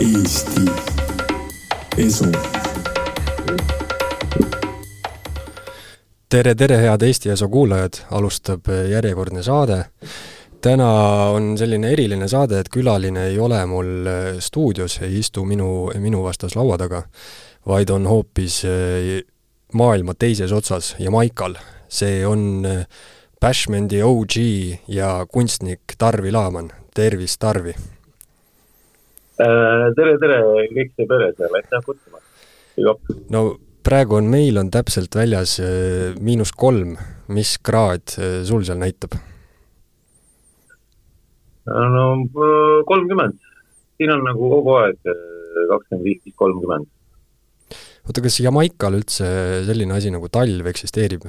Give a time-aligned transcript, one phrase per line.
[0.00, 0.60] Eesti
[1.96, 2.26] Esu.
[6.28, 9.84] tere, tere, head Eesti Esu kuulajad, alustab järjekordne saade.
[10.60, 10.90] täna
[11.32, 16.56] on selline eriline saade, et külaline ei ole mul stuudios, ei istu minu, minu vastas
[16.56, 17.02] laua taga,
[17.66, 18.62] vaid on hoopis
[19.72, 21.56] maailma teises otsas, Jamaikal.
[21.88, 22.64] see on
[23.40, 24.32] Bashmendi OG
[24.88, 27.95] ja kunstnik Tarvi Laaman, tervist, Tarvi!
[29.36, 30.36] Äh, tere, tere,
[30.72, 32.28] kõik see pere seal, aitäh kutsumast!
[33.32, 33.40] no
[33.84, 36.94] praegu on, meil on täpselt väljas äh, miinus kolm,
[37.28, 39.18] mis kraad äh, sul seal näitab?
[41.68, 42.04] no
[42.88, 43.36] kolmkümmend,
[43.98, 46.88] siin on nagu kogu aeg kakskümmend viis, kolmkümmend.
[48.06, 49.28] oota, kas Jamaikal üldse
[49.68, 51.26] selline asi nagu talv eksisteerib?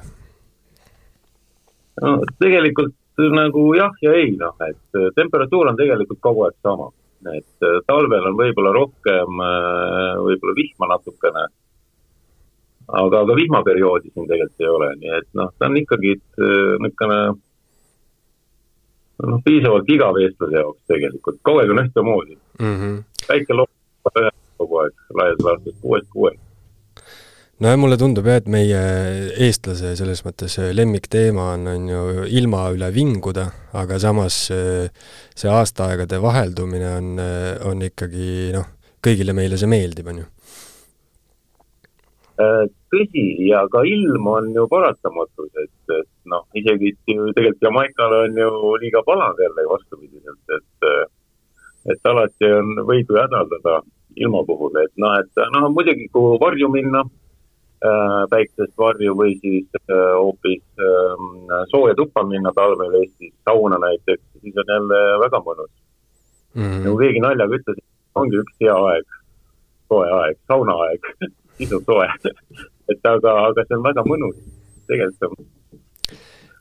[2.05, 2.95] no tegelikult
[3.35, 6.87] nagu jah ja ei, noh, et temperatuur on tegelikult kogu aeg sama.
[7.33, 11.43] Et äh, talvel on võib-olla rohkem äh, võib-olla vihma natukene,
[12.87, 17.19] aga, aga vihmaperioodi siin tegelikult ei ole, nii et noh, ta on ikkagi niisugune
[19.25, 22.75] noh, piisavalt igav eestlase jaoks tegelikult, kogu aeg on ühtemoodi mm.
[22.75, 22.99] -hmm.
[23.27, 24.21] päike loobub
[24.57, 26.46] kogu aeg laias laastus kuuest kuueni
[27.59, 28.79] no ja mulle tundub jah, et meie
[29.47, 36.91] eestlase selles mõttes lemmikteema on, on ju ilma üle vinguda, aga samas see aastaaegade vaheldumine
[36.99, 37.13] on,
[37.71, 38.69] on ikkagi noh,
[39.03, 40.29] kõigile meile see meeldib, on ju.
[42.37, 42.63] Äh,
[42.93, 48.37] tõsi, ja ka ilm on ju paratamatus, et, et noh, isegi ju tegelikult Jamaikal on
[48.37, 50.91] ju liiga palav jälle vastupidiselt, et
[51.87, 53.79] et alati on, võib ju hädaldada
[54.19, 57.26] ilma puhul, et noh, et noh, muidugi kui varju minna Äh,
[58.29, 64.57] päiksest varju või siis äh, hoopis ähm, sooja tuppa minna talvel Eestis, sauna näiteks, siis
[64.57, 65.69] on jälle väga mõnus
[66.55, 66.63] mm.
[66.63, 66.81] -hmm.
[66.87, 67.83] nagu keegi naljaga ütles,
[68.15, 69.19] ongi üks hea aeg,
[69.87, 71.11] soe aeg, saunaaeg
[71.57, 72.09] siis on soe
[72.89, 74.43] et aga, aga see on väga mõnus,
[74.89, 76.19] tegelikult on.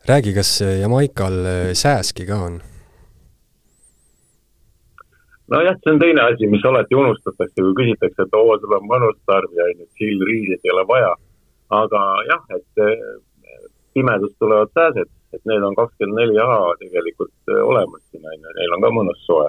[0.09, 2.61] räägi, kas Jamaikal äh, sääski ka on?
[5.53, 9.19] Nojah, see on teine asi, mis alati unustatakse, kui küsitakse, et oo, sul on mõnus
[9.31, 11.13] tarbija, on ju, chill-riideid ei ole vaja.
[11.77, 13.07] aga jah, et eh,
[13.95, 18.53] pimedust tulevad sääsed, et need on kakskümmend neli A tegelikult eh, olemas siin, on ju,
[18.59, 19.49] neil on ka mõnus soe.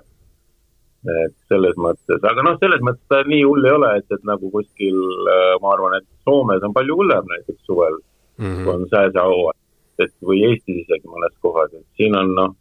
[1.08, 4.50] et selles mõttes, aga noh, selles mõttes ta nii hull ei ole, et, et nagu
[4.52, 4.98] kuskil,
[5.34, 8.00] eh, ma arvan, et Soomes on palju hullem näiteks suvel
[8.38, 8.64] mm, -hmm.
[8.64, 9.58] kui on sääsehauad,
[10.04, 12.56] et või Eestis isegi mõnes kohas, et siin on noh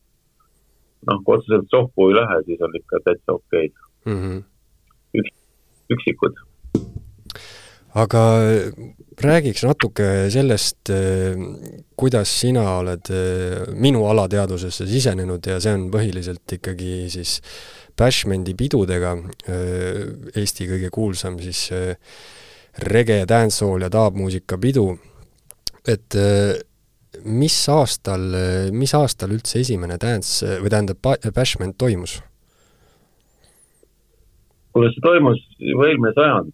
[1.06, 4.12] noh, kui otseselt sohku ei lähe, siis on ikka täitsa okei okay.
[4.12, 4.20] mm.
[4.22, 4.44] -hmm.
[5.20, 5.32] Üks,
[5.94, 6.42] üksikud.
[7.94, 8.22] aga
[9.22, 10.90] räägiks natuke sellest,
[11.96, 13.08] kuidas sina oled
[13.72, 17.40] minu alateadvusesse sisenenud ja see on põhiliselt ikkagi siis
[17.96, 19.14] Bashmendi pidudega,
[20.36, 21.70] Eesti kõige kuulsam siis
[22.84, 24.90] rege, dancehall ja taabmuusika pidu,
[25.88, 26.16] et
[27.26, 28.24] mis aastal,
[28.72, 31.02] mis aastal üldse esimene Dance või tähendab,
[31.34, 32.20] Bashment toimus?
[34.76, 36.52] kuule, see toimus juba eelmine sajand,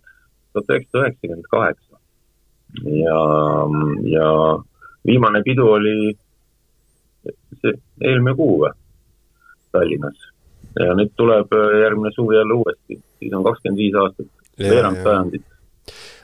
[0.55, 1.97] tuhat üheksasada üheksakümmend kaheksa.
[3.03, 3.16] ja,
[4.12, 4.28] ja
[5.06, 5.97] viimane pidu oli
[7.62, 8.71] see eelmine kuu või,
[9.75, 10.28] Tallinnas.
[10.78, 11.50] ja nüüd tuleb
[11.82, 15.49] järgmine suvi jälle uuesti, siis on kakskümmend viis aastat, veerand sajandit.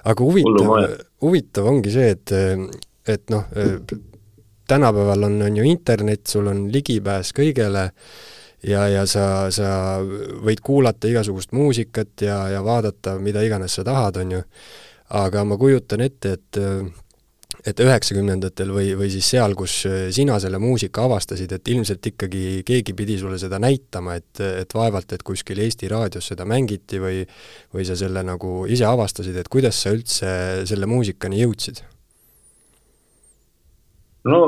[0.04, 0.94] aga huvitav,
[1.26, 2.36] huvitav ongi see, et,
[3.16, 3.50] et noh,
[4.68, 7.88] tänapäeval on, on ju internet, sul on ligipääs kõigele
[8.68, 9.70] ja, ja sa, sa
[10.44, 14.46] võid kuulata igasugust muusikat ja, ja vaadata mida iganes sa tahad, on ju.
[15.18, 16.62] aga ma kujutan ette, et
[17.66, 19.80] et üheksakümnendatel või, või siis seal, kus
[20.14, 25.12] sina selle muusika avastasid, et ilmselt ikkagi keegi pidi sulle seda näitama, et, et vaevalt,
[25.12, 27.24] et kuskil Eesti raadios seda mängiti või
[27.74, 30.30] või sa selle nagu ise avastasid, et kuidas sa üldse
[30.70, 31.82] selle muusikani jõudsid
[34.24, 34.38] no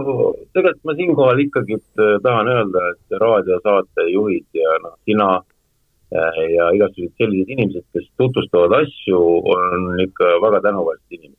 [0.53, 7.15] tegelikult ma siinkohal ikkagi äh, tahan öelda, et raadiosaatejuhid ja noh, sina äh, ja igasugused
[7.21, 9.21] sellised inimesed, kes tutvustavad asju,
[9.55, 11.39] on ikka väga tänuväärsed inimesed.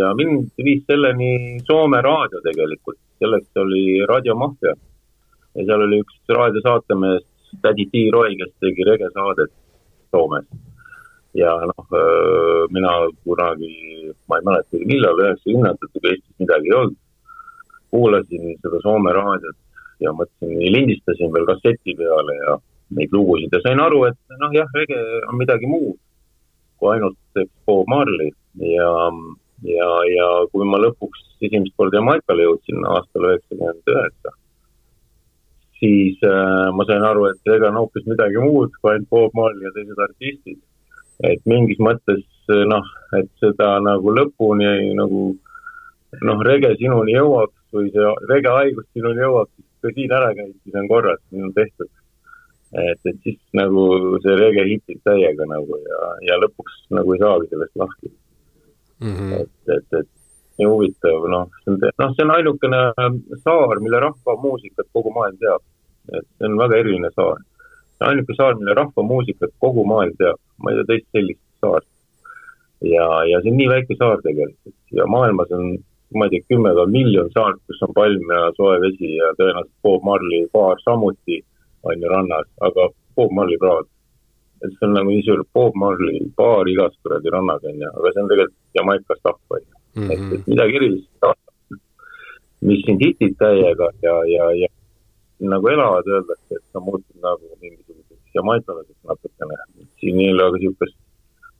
[0.00, 4.74] ja mind viis selleni Soome raadio tegelikult, selleks oli Raadio Mafia.
[5.54, 7.24] ja seal oli üks raadiosaatemees,
[7.62, 9.52] tädi Tiir Roy, kes tegi regesaadet
[10.10, 10.46] Soomes.
[11.34, 12.92] ja noh, äh, mina
[13.24, 16.98] kunagi, ma ei mäletagi millal, üheksakümnendatel, kui Eestis midagi ei olnud
[17.90, 19.56] kuulasin seda Soome raadiot
[20.00, 22.56] ja mõtlesin, lindistasin veel kasseti peale ja
[22.96, 24.98] neid lugusid ja sain aru, et noh, jah, rege
[25.28, 25.98] on midagi muud
[26.80, 28.32] kui ainult Bob Marley
[28.64, 28.90] ja,
[29.68, 34.32] ja, ja kui ma lõpuks esimest korda Jamaikale jõudsin aastal üheksakümmend üheksa,
[35.80, 39.68] siis äh, ma sain aru, et rege on hoopis midagi muud kui ainult Bob Marley
[39.68, 40.60] ja teised artistid.
[41.28, 42.86] et mingis mõttes noh,
[43.18, 45.24] et seda nagu lõpuni nagu
[46.24, 50.54] noh, rege sinuni jõuaks või see rege haigus sinuni jõuaks, siis kui siin ära käid,
[50.62, 51.90] siis on korras, siin on tehtud.
[52.70, 53.84] et, et siis nagu
[54.22, 58.10] see rege hitib täiega nagu ja, ja lõpuks nagu ei saagi sellest lahti
[59.00, 59.14] mm.
[59.16, 59.32] -hmm.
[59.40, 60.08] et, et, et
[60.60, 62.80] nii huvitav, noh, see on, noh, see on ainukene
[63.44, 65.62] saar, mille rahvamuusikat kogu maailm teab.
[66.16, 67.40] et see on väga eriline saar.
[68.00, 71.88] ainuke saar, mille rahvamuusikat kogu maailm teab, ma ei tea teist sellist saart.
[72.94, 75.72] ja, ja see on nii väike saar tegelikult ja maailmas on
[76.18, 79.76] ma ei tea, kümme või miljon saart, kus on palm ja soe vesi ja tõenäoliselt
[79.86, 81.38] Bob Marley baar samuti
[81.86, 83.86] on ju rannas, aga Bob Marley praad.
[84.60, 88.22] et see on nagu niisugune Bob Marley baar igas kuradi rannas on ju, aga see
[88.22, 89.76] on tegelikult Jamaica stuff on ju.
[90.02, 90.42] et, et mhm.
[90.50, 91.08] midagi erilist,
[92.68, 94.68] mis sind hitib täiega ja, ja, ja
[95.48, 99.56] nagu elavad, öeldakse, et sa muutud nagu mingisuguseks jamaicalaseks natukene.
[100.00, 100.98] siin ei ole aga niisugust,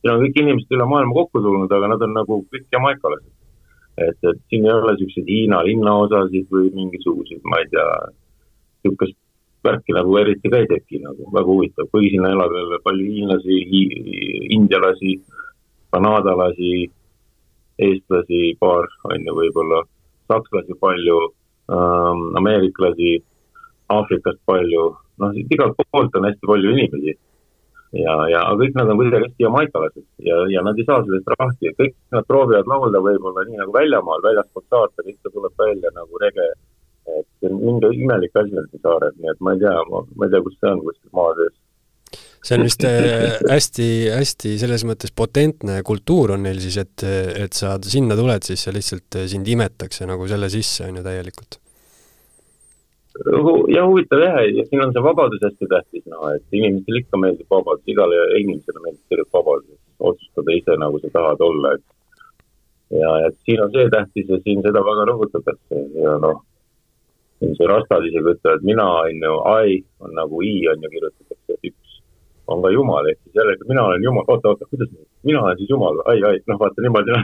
[0.01, 3.31] siin on kõik inimesed üle maailma kokku tulnud, aga nad on nagu kõik jamaicalased
[3.99, 7.89] et, et siin ei ole niisuguseid Hiina linnaosasid või mingisuguseid, ma ei tea,
[8.85, 9.17] niisugust
[9.65, 13.59] värki nagu eriti ka ei teki nagu, väga huvitav, kuigi sinna elab jälle palju hiinlasi
[13.73, 13.83] hi,,
[14.57, 15.17] indialasi,
[15.93, 16.75] kanadalasi,
[17.89, 19.83] eestlasi paar, on ju, võib-olla,
[20.33, 21.19] sakslasi palju
[21.73, 23.19] ähm,, ameeriklasi,
[23.91, 24.85] Aafrikast palju,
[25.19, 27.17] noh, igalt poolt on hästi palju inimesi
[27.97, 31.73] ja, ja kõik nad on kuidagi hästi jamaikalased ja, ja nad ei saa sellest rahti,
[31.79, 36.23] kõik nad proovivad laulda võib-olla nii nagu väljamaal, väljaspool saart, aga ikka tuleb välja nagu
[36.23, 36.51] rege.
[37.11, 40.27] et see on mingi imelik asi on see saarel, nii et ma ei tea, ma
[40.27, 41.57] ei tea, kus see on, kuskil maa sees.
[42.41, 42.85] See on vist
[43.51, 48.65] hästi-hästi äh, selles mõttes potentne kultuur on neil siis, et, et sa sinna tuled, siis
[48.65, 51.60] sa lihtsalt, sind imetakse nagu selle sisse, on ju, täielikult
[53.69, 57.49] ja huvitav jah, ja siin on see vabadus hästi tähtis, noh, et inimestele ikka meeldib
[57.53, 59.81] vabadus, igale inimesele meeldib tegelikult vabadus,
[60.11, 61.85] otsustada ise, nagu sa tahad olla, et.
[63.01, 66.41] ja, et siin on see tähtis ja siin seda väga rõhutatakse ja noh,
[67.39, 69.37] siin see rastad isegi ütlevad, mina on ju,
[69.69, 72.01] I on nagu I on ju kirjutatakse, üks
[72.51, 74.91] on ka Jumal, ehk siis jällegi mina olen Jumal, oota, oota, kuidas,
[75.29, 77.21] mina olen siis Jumal, ai, ai, noh, vaata niimoodi.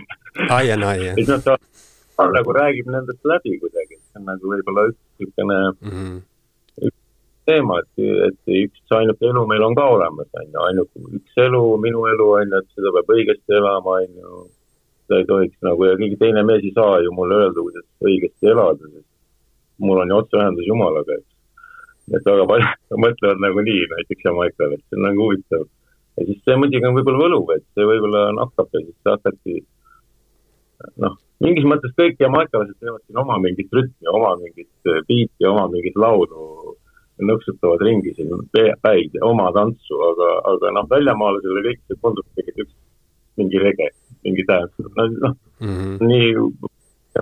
[0.61, 1.17] I and I, jah.
[1.19, 3.86] siis nad saavad nagu räägib nendest läbi kuidagi,
[4.17, 6.91] see on nagu võib-olla üks niisugune mm -hmm.
[7.47, 11.63] teema, et, et üks ainuke elu meil on ka olemas, on ju, ainuke üks elu,
[11.79, 14.49] minu elu, on ju, et seda peab õigesti elama, on ju.
[15.07, 18.51] seda ei tohiks nagu ja keegi teine mees ei saa ju mulle öelda, kuidas õigesti
[18.51, 19.07] elada, sest
[19.79, 21.33] mul on ju otseühendus Jumalaga, eks.
[22.17, 25.65] et väga paljud mõtlevad nagu nii, näiteks Jamaikal, et see on nagu huvitav.
[26.17, 29.62] ja siis see muidugi on võib-olla võluv, et see võib-olla nakkab ja siis sa hakadki
[31.02, 35.67] noh, mingis mõttes kõik jamaikalased teevad siin oma mingit rütmi, oma mingit äh, biiti, oma
[35.73, 36.76] mingit laulu,
[37.25, 38.32] nõksutavad ringi siin
[38.82, 42.75] päid oma tantsu, aga, aga noh, väljamaalasele kõik see tundub tegelikult üks
[43.40, 43.90] mingi rege,
[44.25, 46.28] mingi no noh mm -hmm., nii,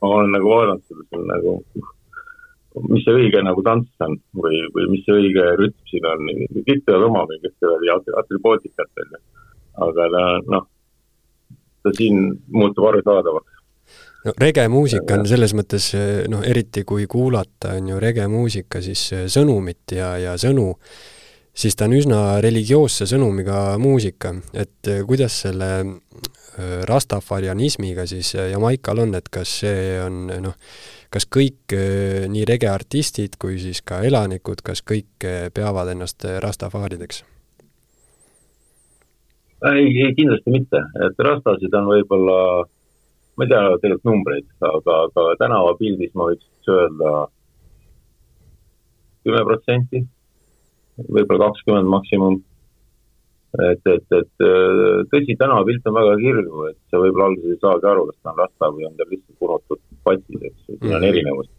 [0.03, 1.55] ma olen nagu vaadanud seda, on nagu,
[2.91, 6.85] mis see õige nagu tants on või, või mis see õige rütm siin on, kõik
[6.87, 7.69] teevad oma mingit
[8.23, 9.23] atribootikat, on ju.
[9.87, 10.09] aga
[10.51, 10.67] noh,
[11.85, 13.55] ta siin muutub arusaadavaks
[14.25, 15.91] no regemuusika on selles mõttes
[16.33, 19.03] noh, eriti kui kuulata, on ju, regemuusika siis
[19.33, 20.73] sõnumit ja, ja sõnu,
[21.55, 29.15] siis ta on üsna religioosse sõnumiga muusika, et kuidas selle äh, rastafarianismiga siis Jamaikal on,
[29.19, 30.57] et kas see on noh,
[31.15, 37.25] kas kõik äh, nii regeartistid kui siis ka elanikud, kas kõik äh, peavad ennast rastafaarideks?
[39.73, 42.39] Ei, ei kindlasti mitte, et rastasid on võib-olla
[43.35, 47.13] ma ei tea tegelikult numbreid, aga, aga tänavapildis ma võiks öelda
[49.25, 50.03] kümme protsenti,
[51.09, 52.43] võib-olla kakskümmend maksimum.
[53.55, 54.47] et, et, et
[55.11, 58.41] tõsi, tänavapilt on väga kirju, et sa võib-olla alguses ei saagi aru, kas ta on
[58.43, 61.11] rasta või on ta lihtsalt punutud patid, eks ju, siin on mhm.
[61.11, 61.51] erinevus.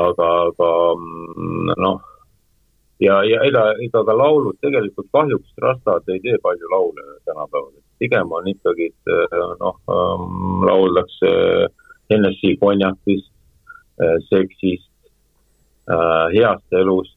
[0.00, 2.15] aga, aga mm, noh
[3.00, 8.32] ja, ja ega, ega ka laulud tegelikult kahjuks rastad ei tee palju laule tänapäeval, pigem
[8.32, 11.32] on ikkagi, et äh, noh ähm,, lauldakse
[12.16, 13.32] NSC konjakist
[14.00, 14.90] äh,, seksist
[15.90, 17.14] äh,, heast elust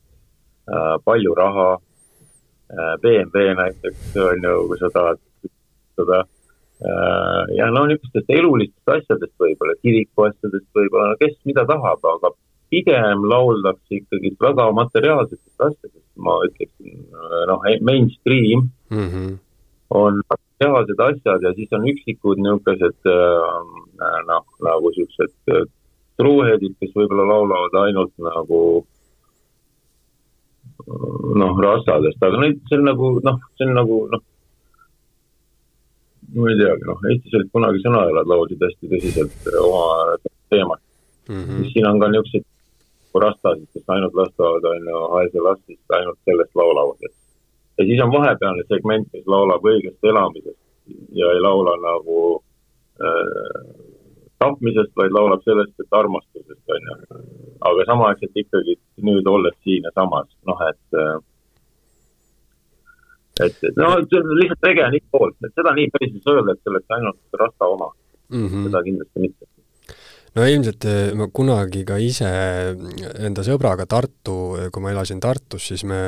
[1.04, 1.80] palju raha
[3.02, 5.18] BMW näiteks on ju, kui sa tahad
[5.98, 6.20] seda
[7.58, 12.30] ja no niisugustest elulistest asjadest võib-olla, kiriku asjadest võib-olla, no kes mida tahab, aga
[12.70, 17.02] pigem lauldakse ikkagi väga materiaalsetest asjadest, ma ütleksin,
[17.50, 19.34] noh, mainstream mm -hmm.
[19.90, 25.68] on materiaalsed asjad ja siis on üksikud niisugused äh, noh, nagu niisugused äh,
[26.20, 28.62] truuheadid, kes võib-olla laulavad ainult nagu
[31.42, 34.24] noh, rassadest, aga neid, see on nagu noh, see on nagu noh,
[36.36, 39.84] ma ei teagi, noh, Eestis olid kunagi sõnajalad laulsid hästi tõsiselt oma
[40.54, 40.82] teemat
[41.30, 41.44] mm.
[41.44, 41.70] -hmm.
[41.74, 42.12] siin on ka
[43.10, 47.16] niisuguseid rastasid, kes ainult lastavad, on ju, haise lastist, ainult sellest laulavad, et.
[47.78, 50.60] ja siis on vahepealne segment, kes laulab õigest elamisest
[51.14, 52.44] ja ei laula nagu
[53.02, 53.62] äh,
[54.40, 56.96] tapmisest, vaid laulab sellest, et armastusest, on ju.
[57.62, 61.18] aga samaaegselt ikkagi nüüd olles siin ja samas, noh, et äh,
[63.40, 66.36] et, et no see on lihtsalt äge iga poolt, et seda nii päris ei saa
[66.36, 67.88] öelda, et see oleks ainult rasta oma
[68.30, 68.46] mm.
[68.48, 68.64] -hmm.
[68.68, 69.46] seda kindlasti mitte.
[70.38, 72.30] No ilmselt eh, ma kunagi ka ise
[73.20, 74.40] enda sõbraga Tartu,
[74.72, 76.02] kui ma elasin Tartus, siis me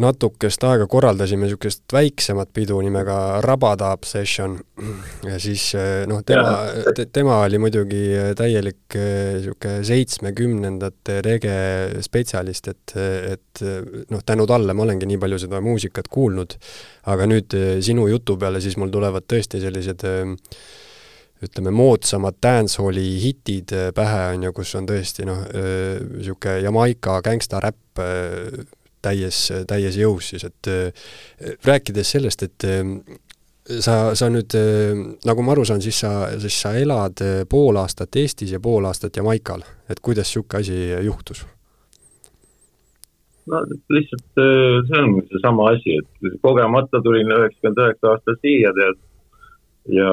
[0.00, 4.58] natukest aega korraldasime niisugust väiksemat pidu nimega Rabada Obsession
[5.24, 6.52] ja siis eh, noh, tema,
[7.12, 8.02] tema oli muidugi
[8.36, 11.56] täielik niisugune eh, seitsmekümnendate rege
[12.04, 12.96] spetsialist, et,
[13.32, 13.64] et
[14.12, 16.58] noh, tänu talle ma olengi nii palju seda muusikat kuulnud,
[17.12, 20.04] aga nüüd eh, sinu jutu peale siis mul tulevad tõesti sellised
[21.44, 25.42] ütleme, moodsamad dancehalli hitid pähe, on ju, kus on tõesti noh,
[26.16, 28.00] niisugune Jamaica gängstaräpp,
[29.06, 31.06] täies, täies jõus siis, et äh,
[31.66, 32.82] rääkides sellest, et äh,
[33.82, 34.94] sa, sa nüüd, äh,
[35.28, 36.12] nagu ma aru saan, siis sa,
[36.42, 41.46] siis sa elad pool aastat Eestis ja pool aastat Jamaikal, et kuidas niisugune asi juhtus?
[43.46, 43.60] no
[43.94, 44.40] lihtsalt
[44.88, 48.98] see on seesama asi, et kogemata tulin üheksakümmend üheksa aastat siia, tead,
[49.88, 50.10] ja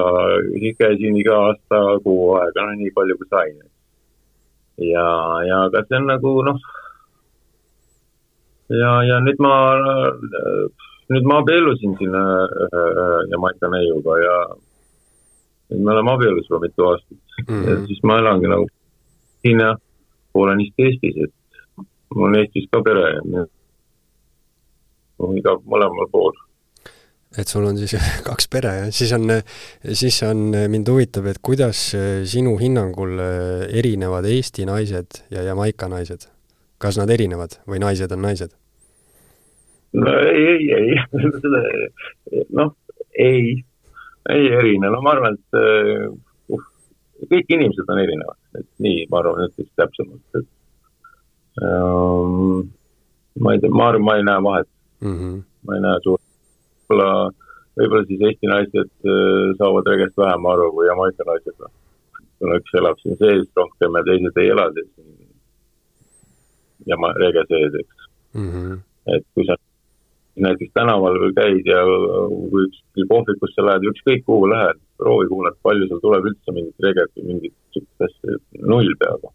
[0.58, 3.56] siis käisin iga aasta kuu aega, no nii palju kui sain.
[4.78, 5.06] ja,
[5.48, 6.60] ja aga see on nagu noh
[8.68, 9.54] ja, ja nüüd ma,
[11.14, 14.36] nüüd ma abiellusin siin ühe Jamaica neiuga ja
[15.70, 17.44] nüüd me oleme abielus juba mitu aastat mm.
[17.48, 17.68] -hmm.
[17.68, 18.68] ja siis ma elangi nagu
[19.42, 19.74] siin ja
[20.34, 21.34] olen vist Eestis, et
[22.14, 23.22] mul on Eestis ka pere ja
[25.18, 26.34] mul iga mõlemal pool
[27.38, 27.96] et sul on siis
[28.28, 29.30] kaks pere ja siis on,
[29.92, 31.86] siis on, mind huvitab, et kuidas
[32.30, 33.18] sinu hinnangul
[33.68, 36.28] erinevad Eesti naised ja Jamaica naised?
[36.84, 38.52] kas nad erinevad või naised on naised?
[39.94, 40.96] no ei, ei, ei,
[42.58, 42.74] noh,
[43.18, 43.64] ei,
[44.34, 46.64] ei erine, no ma arvan, et uh,
[47.30, 52.64] kõik inimesed on erinevad, et nii, ma arvan, ütleks täpsemalt, et um,
[53.44, 55.14] ma ei tea, ma arvan, ma ei näe vahet mm.
[55.14, 55.42] -hmm.
[55.68, 56.24] ma ei näe suurt,
[56.84, 57.32] võib-olla,
[57.80, 61.68] võib-olla siis Eesti naised uh, saavad regest vähem aru kui Jamaica naised.
[62.38, 65.14] kuna üks elab siin sees rohkem ja teised ei ela siin
[66.86, 68.50] ja ma rege sees, eks mm.
[68.50, 68.80] -hmm.
[69.16, 69.56] et kui sa
[70.46, 71.80] näiteks tänaval käid ja
[72.50, 77.10] kui ükskõik kohvikusse lähed, ükskõik kuhu lähed, proovi kuulata, palju seal tuleb üldse mingit reget
[77.16, 78.38] või mingit sihukest asja,
[78.72, 79.32] null peaaegu.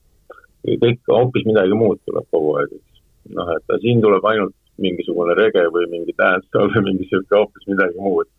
[0.83, 3.01] kõik, hoopis midagi muud tuleb kogu aeg, eks.
[3.37, 7.97] noh, et siin tuleb ainult mingisugune rege või mingi dance või mingi sihuke hoopis midagi
[7.99, 8.29] muud.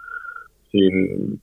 [0.71, 1.39] siin,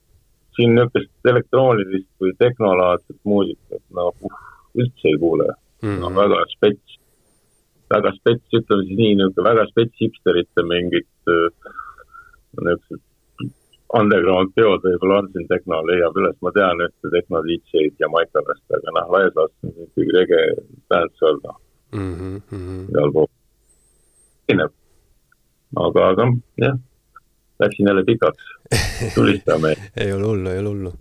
[0.56, 4.38] siin niisugust elektroonilist või tehnolaadset muusikat, no uh,
[4.74, 5.88] üldse ei kuule mm.
[5.88, 6.00] -hmm.
[6.00, 6.96] no väga spets
[7.92, 11.76] väga spets, ütleme siis nii, niisugune väga spets hipsterite mingid äh,
[12.64, 13.04] niisugused
[13.98, 18.92] underground peod võib-olla on siin tehno, leiab üles, ma tean ühte tehno DJ-d jamaikalast, aga
[18.96, 20.42] noh, laias laastus on ikkagi rege
[20.92, 21.56] dancehall, noh
[21.92, 22.90] mm -hmm..
[22.90, 23.26] igal pool.
[24.48, 24.72] erinev.
[25.76, 26.28] Aga, aga
[26.62, 26.76] jah,
[27.60, 28.44] läksin jälle pikaks,
[29.14, 30.92] tulistame ei ole hullu, ei ole hullu.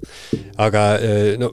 [0.58, 1.52] aga äh, no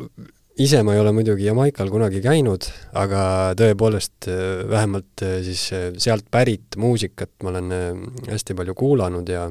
[0.58, 2.68] ise ma ei ole muidugi Jamaikal kunagi käinud,
[2.98, 3.24] aga
[3.58, 5.66] tõepoolest äh, vähemalt äh, siis
[5.98, 7.74] sealt pärit muusikat ma olen
[8.30, 9.48] hästi palju kuulanud ja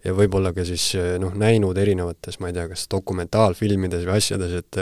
[0.00, 4.78] ja võib-olla ka siis noh, näinud erinevates, ma ei tea, kas dokumentaalfilmides või asjades, et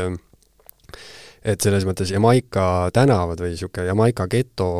[1.48, 2.64] et selles mõttes Jamaica
[2.94, 4.70] tänavad või niisugune Jamaica geto,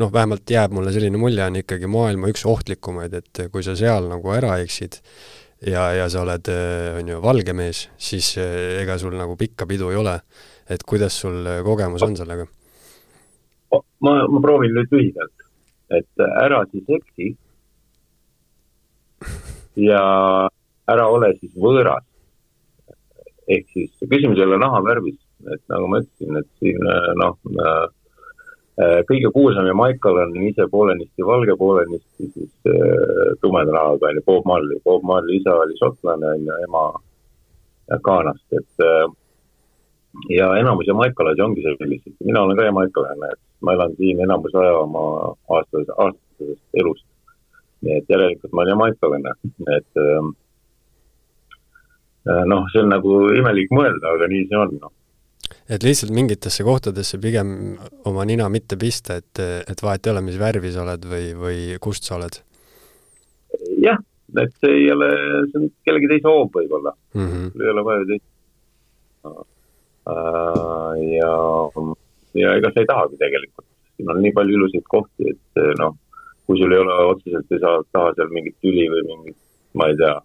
[0.00, 4.08] noh, vähemalt jääb mulle selline mulje, on ikkagi maailma üks ohtlikumaid, et kui sa seal
[4.10, 4.98] nagu ära eksid,
[5.66, 6.50] ja, ja sa oled,
[7.00, 10.20] on ju, valge mees, siis ega sul nagu pikka pidu ei ole.
[10.70, 12.46] et kuidas sul kogemus on sellega?
[13.72, 15.46] ma, ma proovin nüüd lühidalt,
[15.90, 17.32] et ära siis eksi
[19.86, 20.02] ja
[20.90, 22.06] ära ole siis võõras.
[23.50, 25.18] ehk siis küsimus ei ole nahavärvis,
[25.54, 26.84] et nagu ma ütlesin, et siin
[27.20, 27.38] noh,
[28.80, 34.22] Äh, kõige kuulsam Jamaikal on ise poolenisti valge, poolenisti siis äh, tumeda nahaga on ju
[34.24, 34.78] Bob Marley.
[34.84, 36.84] Bob Marley isa oli šotlane on ju, ema
[38.06, 39.06] Ghanast, et äh,
[40.32, 44.78] ja enamus jamaikalasi ongi sellised, mina olen ka jamaikalane, et ma elan siin enamus aja
[44.78, 45.02] oma
[45.58, 47.06] aastas, aastasest elust.
[47.80, 49.34] nii et järelikult ma olen jamaikalane,
[49.76, 50.22] et äh,
[52.54, 54.94] noh, see on nagu imelik mõelda, aga nii see on, noh
[55.68, 57.76] et lihtsalt mingitesse kohtadesse pigem
[58.08, 61.60] oma nina mitte pista, et, et vahet ei ole, mis värvi sa oled või, või
[61.82, 62.40] kust sa oled?
[63.82, 63.98] jah,
[64.38, 65.08] et see ei ole,
[65.50, 67.48] see on kellegi teise hoob võib-olla mm, -hmm.
[67.62, 68.26] ei ole vaja teist
[69.26, 69.42] uh,.
[71.16, 71.32] ja,
[72.42, 75.96] ja ega sa ei tahagi tegelikult, siin on nii palju ilusaid kohti, et noh,
[76.46, 79.38] kui sul ei ole otseselt, ei saa, taha seal mingit tüli või mingit,
[79.78, 80.16] ma ei tea,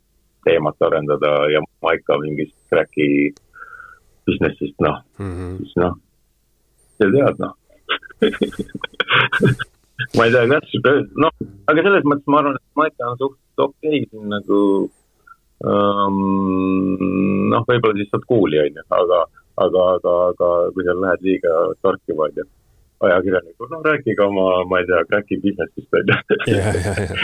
[0.46, 3.34] teemat arendada ja Maika mingist crack'i
[4.30, 5.94] business'ist, noh mm -hmm., siis noh,
[6.98, 7.54] sa tead, noh
[10.18, 10.68] ma ei tea, kas,
[11.24, 11.34] noh,
[11.72, 14.60] aga selles mõttes ma arvan, et Maika on suht okei okay, siin nagu
[15.64, 16.20] um,
[17.52, 19.20] noh, võib-olla saad kuuli, on ju, aga,
[19.66, 21.52] aga, aga, aga kui sa lähed liiga
[21.86, 22.46] torkima, on ju,
[23.08, 26.16] ajakirjanikud, noh, rääkige oma, ma ei tea, crack'i business'ist, on ju.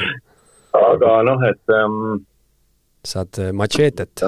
[0.92, 1.96] aga noh, et um,
[3.04, 4.24] saad äh, machetet.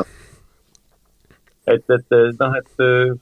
[1.68, 3.14] Et, et noh, et äh,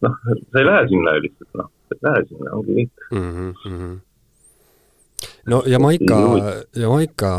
[0.00, 0.14] noh,
[0.52, 3.52] sa ei lähe sinna ju lihtsalt, noh, et lähe sinna, ongi kõik mm.
[3.64, 3.98] -hmm.
[5.52, 6.18] no Jamaica,
[6.76, 7.32] Jamaica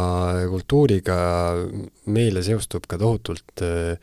[0.54, 1.20] kultuuriga
[2.06, 3.98] meile seostub ka tohutult äh,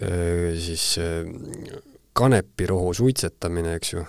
[0.00, 1.24] äh, siis äh,
[2.12, 4.04] kanepirohu suitsetamine, eks ju.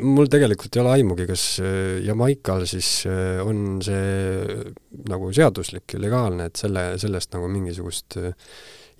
[0.00, 3.06] mul tegelikult ei ole aimugi, kas äh, Jamaikal siis
[3.42, 4.72] on see
[5.08, 8.34] nagu seaduslik ja legaalne, et selle, sellest nagu mingisugust äh,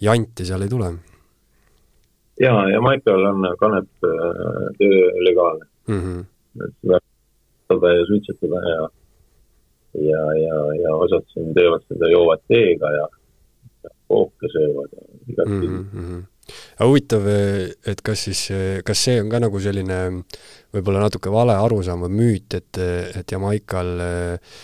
[0.00, 0.92] janti seal ei tule?
[2.40, 3.88] jaa, Jamaikal on kanep
[4.78, 6.00] töö legaalne mm.
[6.00, 6.24] -hmm.
[6.66, 7.02] et
[7.66, 8.88] seda ja suitsetada ja
[9.96, 13.08] ja, ja, ja osad siin teevad seda, joovad teega ja,
[13.84, 15.84] ja kooke söövad ja igatpidi mm.
[15.92, 16.24] -hmm
[16.76, 17.24] aga huvitav,
[17.90, 18.40] et kas siis,
[18.86, 19.96] kas see on ka nagu selline
[20.74, 22.78] võib-olla natuke vale arusaam või müüt, et,
[23.18, 24.54] et Jamaikal äh,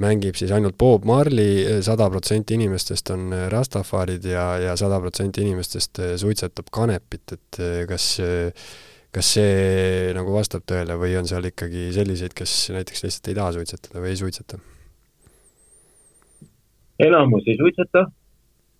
[0.00, 6.02] mängib siis ainult Bob Marley, sada protsenti inimestest on rastafarid ja, ja sada protsenti inimestest
[6.02, 8.16] äh, suitsetab kanepit, et äh, kas
[9.14, 13.52] kas see nagu vastab tõele või on seal ikkagi selliseid, kes näiteks lihtsalt ei taha
[13.54, 14.58] suitsetada või ei suitseta?
[17.04, 18.08] enamus ei suitseta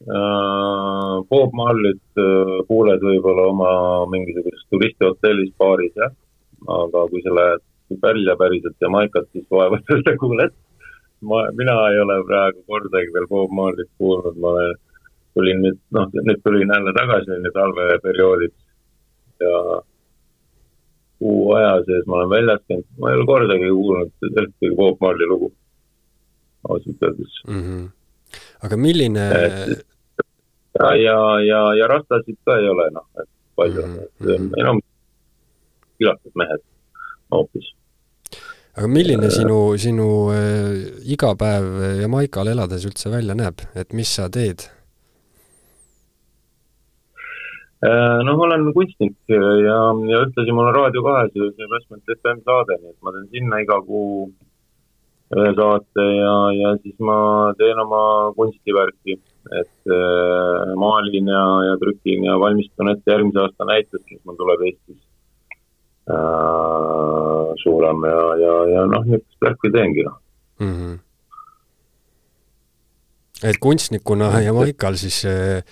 [0.04, 3.70] Äh, Bob Marleyt äh, kuuled võib-olla oma
[4.12, 6.12] mingisuguses turistihotellis, baaris, jah.
[6.68, 7.64] aga kui sa lähed
[8.02, 10.52] välja päriselt Jamaikat, siis vaevalt seda kuuled.
[11.30, 14.78] Ma, mina ei ole praegu kordagi veel Bob Marleyt kuulnud, ma olen,
[15.34, 18.60] tulin nüüd, noh, nüüd tulin jälle tagasi, on ju, talveperioodiks.
[19.42, 19.58] ja
[21.18, 25.28] kuu aja sees ma olen väljas käinud, ma ei ole kordagi kuulnud ühtegi Bob Marley
[25.32, 25.52] lugu,
[26.68, 27.60] ausalt öeldes mm.
[27.60, 27.84] -hmm
[28.64, 29.24] aga milline
[30.74, 34.52] ja, ja, ja, ja rastasid ka ei ole, noh, et palju mm, -hmm.
[34.62, 34.80] enam
[35.98, 36.62] külastud mehed
[37.30, 37.68] hoopis.
[38.74, 40.78] Aga milline sinu, sinu äh,
[41.14, 44.66] igapäev Jamaikal elades üldse välja näeb, et mis sa teed?
[47.84, 49.76] Äh, noh, ma olen kunstnik ja,
[50.08, 53.76] ja ühtlasi mul on Raadio kahes Westment FM saade, nii et ma teen sinna iga
[53.84, 54.30] kuu
[55.34, 57.16] ühe saate ja, ja siis ma
[57.58, 58.02] teen oma
[58.38, 59.18] kunstivärki,
[59.60, 64.64] et äh, maalin ja, ja trükin ja valmistan ette järgmise aasta näitust, mis mul tuleb
[64.70, 65.02] Eestis
[66.10, 70.16] äh, suurem ja, ja, ja noh, niisugust värki teengi, noh
[70.60, 70.74] mm.
[70.76, 70.98] -hmm.
[73.48, 75.64] et kunstnikuna Jamaikal siis äh,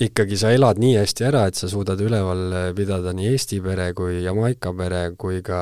[0.00, 4.22] ikkagi sa elad nii hästi ära, et sa suudad üleval pidada nii Eesti pere kui
[4.24, 5.60] Jamaika pere kui ka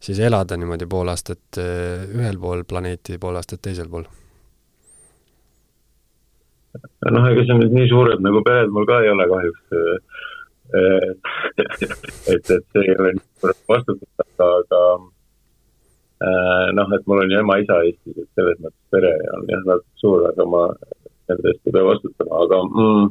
[0.00, 4.06] siis elada niimoodi pool aastat eh, ühel pool planeeti, pool aastat teisel pool?
[7.08, 9.78] noh, ega see nüüd nii suured nagu pered mul ka ei ole kahjuks
[11.58, 14.82] et, et see ei ole nii suurt vastutust, aga
[16.26, 20.02] äh, noh, et mul on ju ema-isa Eestis, et selles mõttes pere on jah natuke
[20.02, 20.62] suur, aga ma
[21.28, 23.06] nende eest ei pea vastutama, aga mm,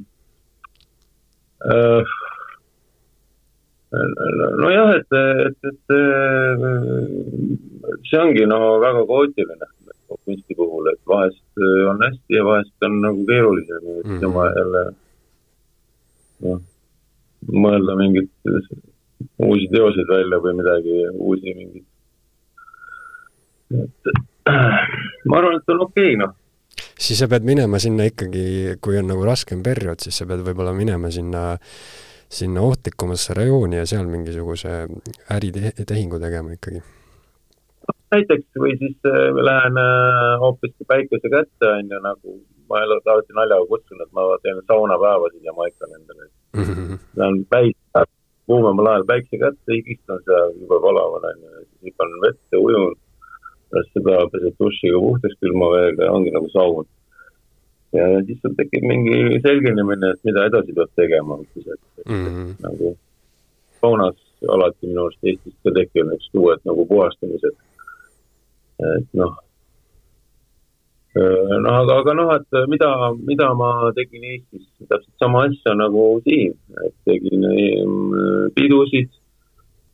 [1.74, 2.16] äh,
[4.62, 5.18] nojah, et,
[5.48, 5.98] et, et
[8.10, 9.74] see ongi no väga kaootiline
[10.08, 14.26] kunsti puhul, et vahest on hästi ja vahest on nagu keerulisem mm -hmm.
[14.28, 14.84] oma jälle
[16.44, 16.62] noh,
[17.54, 18.30] mõelda mingeid
[19.44, 21.86] uusi teoseid välja või midagi, uusi mingeid.
[23.84, 24.12] et
[25.30, 26.36] ma arvan, et on okei okay,, noh
[26.98, 30.74] siis sa pead minema sinna ikkagi, kui on nagu raskem periood, siis sa pead võib-olla
[30.78, 31.58] minema sinna
[32.28, 34.82] sinna ohtlikumasse rajooni ja seal mingisuguse
[35.32, 36.84] äritehingu tegema ikkagi?
[38.12, 42.36] näiteks või siis äh, lähen äh, hoopiski päikese kätte, on ju, nagu
[42.70, 46.64] ma alati naljaga kutsun, et ma teen saunapäevasid ja maikan endale mm.
[46.64, 47.00] -hmm.
[47.20, 48.06] Lähen päike,
[48.48, 52.96] kuumemal ajal päikse kätte, istun seal jube palaval, on ju, siis hüppan vette, ujun.
[53.72, 56.86] pärast seda pesed dušiga puhtaks külma veega ja ongi nagu saun
[57.96, 62.54] ja siis sul tekib mingi selginemine, et mida edasi peab tegema, et, et mm -hmm.
[62.66, 62.98] nagu
[63.82, 64.20] saunas
[64.56, 67.56] alati minu arust Eestis ka tekivad niisugused uued nagu puhastamised.
[68.98, 69.34] et noh,
[71.18, 72.90] noh, aga, aga noh, et mida,
[73.28, 77.46] mida ma tegin Eestis, täpselt sama asja nagu siin, et tegin
[78.58, 79.10] pidusid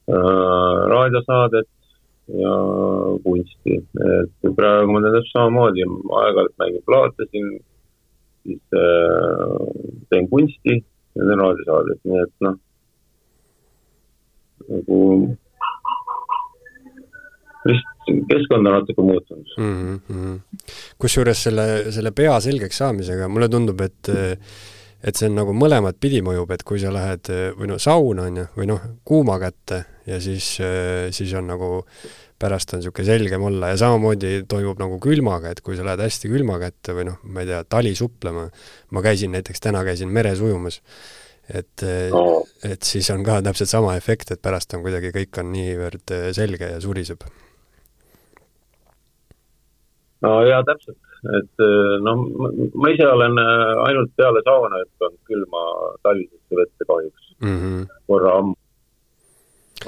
[0.10, 1.70] äh,, raadiosaadet
[2.40, 2.56] ja
[3.24, 3.78] kunsti,
[4.18, 5.88] et praegu ma teen täpselt samamoodi,
[6.22, 7.54] aeg-ajalt mängin plaate siin,
[8.44, 9.56] siis äh,
[10.10, 12.60] teen kunsti ja teen raadiosaadet, nii et noh,
[14.72, 15.00] nagu
[17.67, 17.89] vist
[18.30, 19.58] keskkond on natuke muutunud.
[19.58, 20.39] Mm -hmm..
[20.99, 24.12] kusjuures selle, selle pea selgeks saamisega mulle tundub, et
[25.04, 27.28] et see on nagu mõlemat pidi mõjub, et kui sa lähed
[27.60, 30.58] või noh, sauna on ju, või noh, kuuma kätte ja siis,
[31.12, 31.84] siis on nagu
[32.39, 36.32] pärast on niisugune selgem olla ja samamoodi toimub nagu külmaga, et kui sa lähed hästi
[36.32, 38.47] külma kätte või noh, ma ei tea, tali suplema,
[38.91, 40.80] ma käisin näiteks, täna käisin meres ujumas,
[41.52, 45.52] et no., et siis on ka täpselt sama efekt, et pärast on kuidagi, kõik on
[45.52, 47.28] niivõrd selge ja suriseb
[50.24, 51.00] no jaa, täpselt,
[51.38, 51.64] et
[52.04, 52.26] noh,
[52.80, 55.64] ma ise olen äh, ainult peale sauna hüpanud külma
[56.06, 57.88] talvisesse vette kahjuks mm -hmm.
[58.08, 58.56] korra ammu.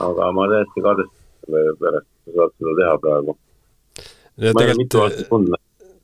[0.07, 3.37] aga ma täiesti kadestan selle pärast, et sa saad seda teha praegu.
[4.59, 5.55] tegelikult,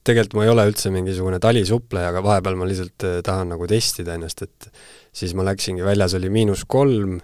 [0.04, 4.16] tegelikult ma ei ole üldse mingisugune talisuppleja, aga vahepeal ma lihtsalt äh, tahan nagu testida
[4.16, 4.72] ennast, et
[5.12, 7.20] siis ma läksingi, väljas oli miinus kolm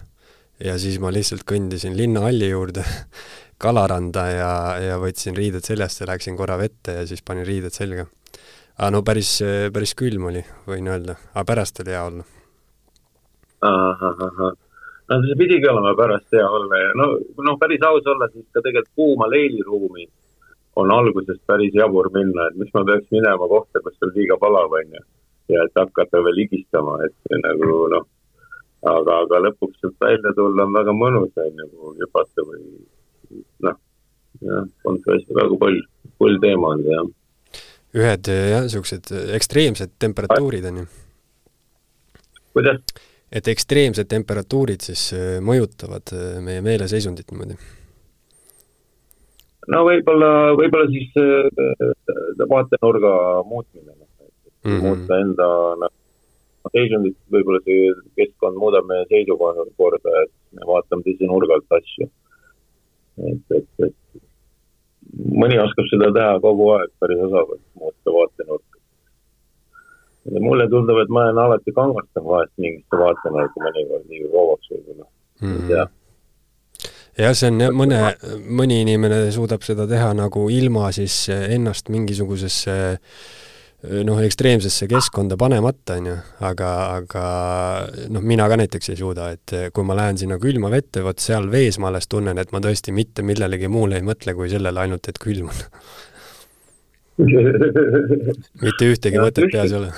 [0.64, 2.84] ja siis ma lihtsalt kõndisin linnahalli juurde
[3.62, 8.06] kalaranda ja, ja võtsin riided seljast ja läksin korra vette ja siis panin riided selga.
[8.78, 9.40] aga no päris,
[9.74, 12.28] päris külm oli, võin öelda, aga pärast oli hea olla.
[15.10, 17.10] no see pidigi olema pärast hea olla ja no,
[17.50, 20.08] noh, päris aus olla, siis ka tegelikult kuuma leiliruumi
[20.78, 24.76] on algusest päris jabur minna, et miks ma peaks minema kohta, kus on liiga palav,
[24.80, 25.02] on ju.
[25.56, 28.06] ja et hakata veel higistama, et nagu noh,
[28.92, 32.62] aga, aga lõpuks sealt välja tulla on väga mõnus, on ju, hüpata või
[33.66, 33.80] noh,
[34.86, 35.82] on tõesti väga pull,
[36.22, 37.12] pull teema on see, jah.
[37.98, 40.88] ühed jah, niisugused ekstreemsed temperatuurid on ju.
[42.58, 42.82] kuidas?
[43.32, 47.58] et ekstreemsed temperatuurid siis äh, mõjutavad äh, meie meeleseisundit niimoodi?
[49.74, 53.14] no võib-olla, võib-olla siis äh, vaatenurga
[53.48, 54.32] muutmine, noh, et
[54.64, 54.86] mm -hmm.
[54.86, 55.50] muuta enda
[55.84, 55.96] noh,
[56.72, 62.10] seisundit, võib-olla see keskkond muudab meie seisukorda, et me vaatame teise nurga alt asju
[63.18, 64.24] et, et, et
[65.42, 68.82] mõni oskab seda teha kogu aeg päris osavalt, muuta vaatenurka.
[70.34, 75.08] ja mulle tundub, et ma olen alati kangastan vahest mingisse vaatenurka mõnikord liiga kauaks võib-olla
[75.08, 75.56] mm, -hmm.
[75.56, 75.88] ei tea
[77.24, 78.04] jah, see on jah, mõne,
[78.62, 83.36] mõni inimene suudab seda teha nagu ilma siis ennast mingisugusesse äh,
[83.84, 86.16] noh, ekstreemsesse keskkonda panemata, on ju,
[86.48, 87.24] aga, aga
[88.10, 91.46] noh, mina ka näiteks ei suuda, et kui ma lähen sinna külma vette, vot seal
[91.52, 95.10] vees ma alles tunnen, et ma tõesti mitte millelegi muule ei mõtle, kui sellele ainult,
[95.12, 95.66] et külm on
[98.66, 99.94] mitte ühtegi mõtet peas ei ole.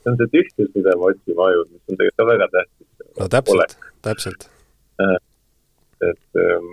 [0.00, 2.86] see on see tühjus, mida me otsime ajus, mis on tegelikult ka väga tähtis.
[3.18, 4.48] no täpselt, täpselt.
[6.08, 6.72] et ähm,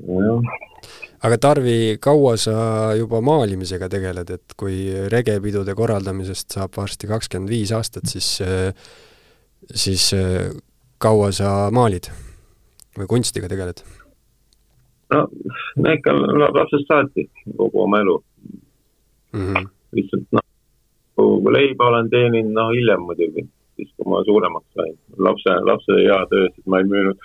[0.00, 2.54] jah aga Tarvi, kaua sa
[2.96, 8.38] juba maalimisega tegeled, et kui regepidude korraldamisest saab varsti kakskümmend viis aastat, siis,
[9.84, 10.10] siis
[11.00, 12.10] kaua sa maalid
[12.98, 13.84] või kunstiga tegeled?
[15.10, 16.12] no ikka
[16.54, 18.16] lapsest saati kogu oma elu
[19.32, 19.46] mm.
[19.46, 19.68] -hmm.
[19.98, 20.44] lihtsalt noh,
[21.16, 24.94] kui leiba olen teeninud, noh hiljem muidugi, siis kui ma suuremaks sain.
[25.18, 27.18] lapse, lapse hea töösid ma ei müünud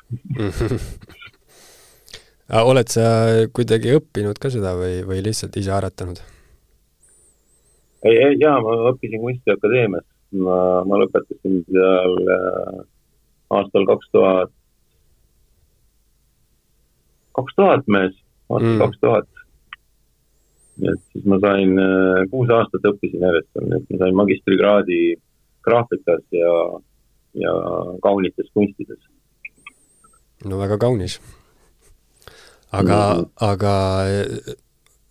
[2.50, 3.06] oled sa
[3.54, 6.22] kuidagi õppinud ka seda või, või lihtsalt ise aretanud?
[8.06, 10.06] ei, ei jaa, ma õppisin Kunstiakadeemias,
[10.38, 12.84] ma, ma lõpetasin seal äh,
[13.58, 14.52] aastal kaks tuhat,
[17.40, 18.14] kaks tuhat mees,
[18.50, 18.84] aastal mm.
[18.84, 19.32] kaks tuhat.
[20.76, 25.02] nii et siis ma sain äh,, kuus aastat õppisin järjest seal, et ma sain magistrikraadi
[25.66, 26.52] graafikas ja,
[27.42, 27.54] ja
[28.04, 29.02] kaunites kunstides.
[30.46, 31.18] no väga kaunis
[32.72, 33.30] aga mm, -hmm.
[33.52, 33.74] aga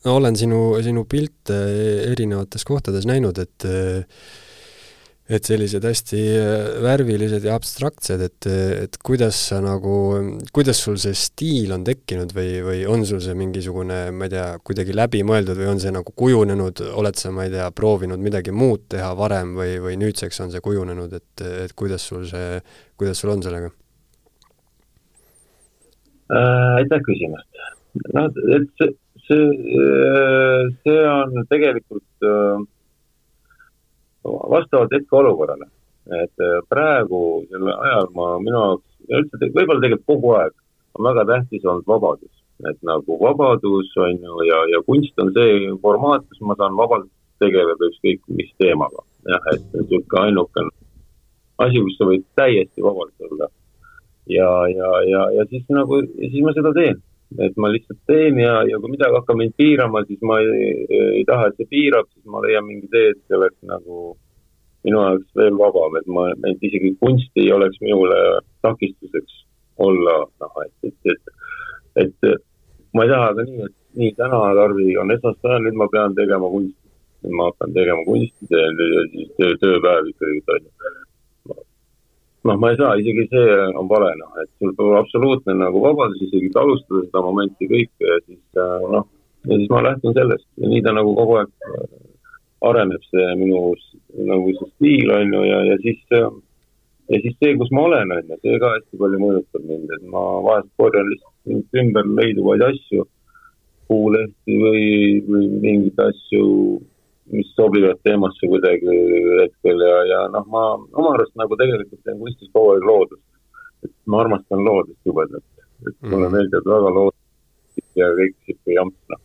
[0.05, 1.61] no olen sinu, sinu pilte
[2.13, 3.69] erinevates kohtades näinud, et
[5.25, 6.19] et sellised hästi
[6.85, 8.47] värvilised ja abstraktsed, et,
[8.85, 9.95] et kuidas sa nagu,
[10.53, 14.51] kuidas sul see stiil on tekkinud või, või on sul see mingisugune, ma ei tea,
[14.61, 18.85] kuidagi läbimõeldud või on see nagu kujunenud, oled sa, ma ei tea, proovinud midagi muud
[18.93, 22.61] teha varem või, või nüüdseks on see kujunenud, et, et kuidas sul see,
[23.01, 23.73] kuidas sul on sellega?
[26.33, 27.49] Äh, aitäh küsimast.
[28.15, 28.95] noh, et see,
[29.27, 29.49] see,
[29.81, 32.63] äh, see on tegelikult äh,
[34.25, 35.69] vastavalt hetkeolukorrale.
[36.05, 40.53] et praegu sel ajal ma, minu jaoks ja üldse võib-olla tegelikult kogu aeg
[40.99, 42.35] on väga tähtis olnud vabadus.
[42.69, 47.09] et nagu vabadus on ju ja, ja kunst on see formaat, kus ma saan vabalt
[47.41, 49.05] tegeleda ükskõik mis teemaga.
[49.29, 50.73] jah, et niisugune ainukene
[51.65, 53.49] asi, kus sa võid täiesti vabalt olla.
[54.31, 57.03] Ja, ja, ja, ja siis nagu, siis ma seda teen.
[57.41, 60.85] et ma lihtsalt teen ja, ja kui midagi hakkab mind piirama, siis ma ei,
[61.19, 64.13] ei taha, et see piirab, siis ma leian mingi tee, et see oleks nagu
[64.85, 68.19] minu jaoks veel vabam, et ma, et isegi kunst ei oleks minule
[68.63, 69.41] takistuseks
[69.83, 71.33] olla, noh, et, et,
[72.05, 72.45] et, et
[72.95, 76.51] ma ei taha ka nii, et nii, täna, Tarvi, on esmaspäev, nüüd ma pean tegema
[76.51, 76.81] kunsti.
[77.25, 78.79] nüüd ma hakkan tegema kunsti, teen
[79.39, 81.04] töö, tööpäev ikkagi, on ju.
[82.45, 86.23] Noh, ma ei saa, isegi see on vale, noh, et sul peab absoluutne nagu vabadus
[86.29, 89.07] isegi alustada seda momenti kõike ja siis äh, noh,
[89.49, 90.49] ja siis ma lähtun sellest.
[90.61, 91.53] Ja nii ta nagu kogu aeg
[92.65, 93.61] areneb see minu
[94.31, 96.01] nagu see stiil, on ju, ja, ja siis,
[97.11, 100.07] ja siis see, kus ma olen, on ju, see ka hästi palju mõjutab mind, et
[100.15, 103.07] ma vahest korjan lihtsalt ümber leiduvaid asju,
[103.91, 104.87] puulehti või,
[105.29, 106.47] või mingeid asju,
[107.33, 108.97] mis sobivad teemasse kuidagi
[109.41, 113.25] hetkel ja, ja noh, ma oma arust nagu tegelikult teen kunstis kogu aeg loodust.
[113.85, 115.45] et ma armastan loodust jubedalt,
[115.89, 116.35] et mulle mm.
[116.37, 119.21] meeldivad väga loodus ja kõik sihuke jamp, noh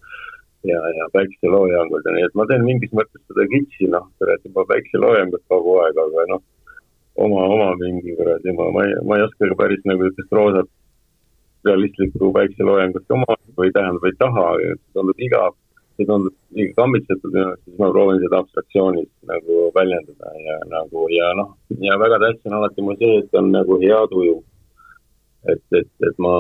[0.64, 4.66] ja, ja päikseloojangud ja nii, et ma teen mingis mõttes seda kitsi, noh, kuradi juba
[4.72, 6.44] päikseloojangut kogu aeg, aga noh,
[7.26, 10.70] oma, oma mingi kuradi, ma, ma ei, ma ei oska ka päris nagu niisugust roosat
[11.68, 14.46] realistlikku päikseloojangut oma või tähendab, ei taha,
[14.96, 15.56] tundub igav,
[16.00, 21.08] see tundub liiga kammitsetud minu arust, siis ma proovin seda abstraktsioonis nagu väljendada ja nagu
[21.14, 21.56] ja noh,
[21.88, 24.38] ja väga tähtis on alati mul see, et on nagu hea tuju.
[25.52, 26.32] et, et, et ma,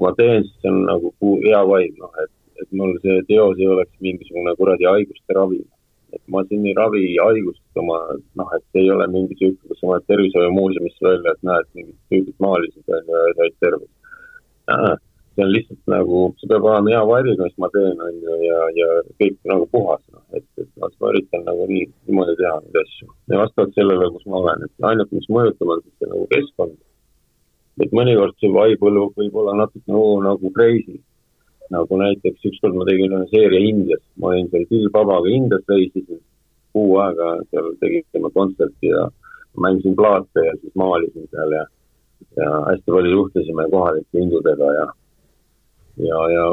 [0.00, 3.92] ma teen, siis on nagu hea vaim, noh, et et mul see teos ei oleks
[4.06, 5.62] mingisugune kuradi haiguste ravi.
[6.16, 7.98] et ma siin ei ravi haigust oma,
[8.40, 12.38] noh, et ei ole mingi sihuke, kus sa lähed tervishoiumuuseumisse välja, et näed, mingid tüübid
[12.44, 15.02] maalisid on ju ja said tervist.
[15.36, 18.60] See on lihtsalt nagu, see peab olema hea variga, mis ma teen, on ju, ja,
[18.80, 18.88] ja
[19.20, 23.10] kõik nagu puhas, noh, et, et noh, ma üritan nagu nii, niimoodi teha neid asju.
[23.32, 26.78] ja vastavalt sellele, kus ma olen, et ainuke, mis mõjutab, on siis see nagu keskkond.
[27.84, 30.96] et mõnikord see vibe võib olla natuke nagu, nagu crazy
[31.70, 36.20] nagu näiteks ükskord ma tegin ühe seeria Indias, ma olin seal külgvabaga Indias, reisisin
[36.76, 39.06] kuu aega seal, tegime kontserti ja
[39.64, 41.64] mängisin plaate ja siis maalisin seal ja,
[42.38, 44.86] ja hästi palju suhtlesime kohalike hindudega ja,
[45.96, 46.44] ja, ja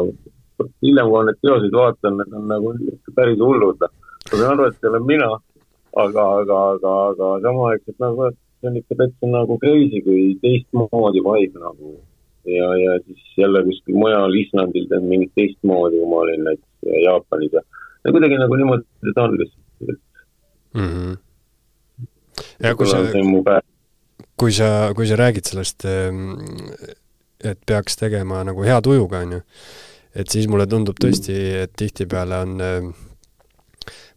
[0.84, 2.73] hiljem, kui ma neid teoseid vaatan, need on nagu
[3.17, 3.84] päris hullud.
[3.84, 5.29] ma saan aru, et see olen mina,
[6.06, 11.63] aga, aga, aga, aga samaaegselt nagu, see on ikka täitsa nagu crazy, kui teistmoodi vibe
[11.63, 11.97] nagu
[12.45, 17.53] ja, ja siis jälle kuskil mujal Islandil teen mingit teistmoodi, kui ma olin näiteks Jaapanis
[17.53, 17.62] ja,
[18.06, 19.99] ja kuidagi nagu niimoodi ta on lihtsalt
[20.73, 20.89] mm.
[20.89, 21.17] -hmm.
[22.63, 22.97] ja kui sa,
[24.38, 26.34] kui sa, kui sa räägid sellest, ehm,
[27.43, 29.41] et peaks tegema nagu hea tujuga, on ju,
[30.15, 32.93] et siis mulle tundub tõesti, et tihtipeale on ehm,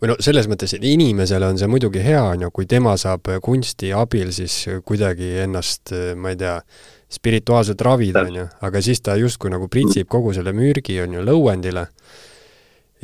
[0.00, 3.30] või no selles mõttes, et inimesele on see muidugi hea, on ju, kui tema saab
[3.42, 6.58] kunsti abil siis kuidagi ennast, ma ei tea,
[7.16, 11.24] spirituaalselt ravida, on ju, aga siis ta justkui nagu pritsib kogu selle mürgi, on ju,
[11.26, 11.86] lõuendile.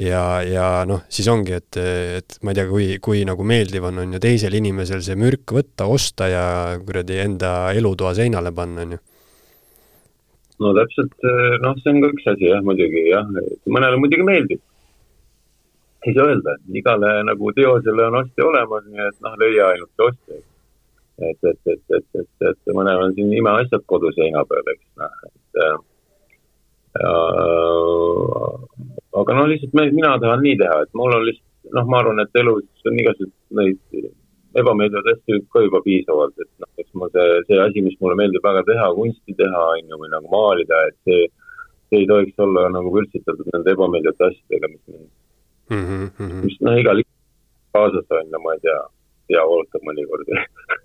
[0.02, 1.78] ja, ja noh, siis ongi, et,
[2.18, 5.54] et ma ei tea, kui, kui nagu meeldiv on, on ju teisel inimesel see mürk
[5.54, 6.44] võtta, osta ja
[6.84, 9.02] kuradi enda elutoa seinale panna, on ju
[10.62, 11.16] no täpselt,
[11.64, 13.26] noh, see on ka üks asi jah, muidugi jah,
[13.66, 14.62] mõnele muidugi meeldib.
[16.06, 20.08] ei saa öelda, igale nagu teosele on ostja olemas, nii et noh, leia ainult see
[20.08, 20.50] ostja, eks
[21.22, 25.62] et, et, et, et, et, et mõnel on siin imeasjad koduseina peal, eks noh, et
[25.62, 25.78] äh,
[29.20, 32.20] aga no lihtsalt me, mina tahan nii teha, et mul on lihtsalt noh, ma arvan,
[32.24, 33.80] et elus on igasuguseid neid
[34.60, 38.44] ebameeldivaid asju ka juba piisavalt, et noh, eks ma see, see asi, mis mulle meeldib
[38.44, 41.22] väga teha, kunsti teha, on ju, või nagu maalida, et see,
[41.88, 44.84] see ei tohiks olla nagu vürtsitatud nende ebameeldivate asjadega, mis
[45.72, 46.44] mm, -hmm.
[46.44, 47.02] mis noh, igal
[47.72, 48.78] kaasas on ja ma ei tea
[49.30, 50.28] pea ootab mõnikord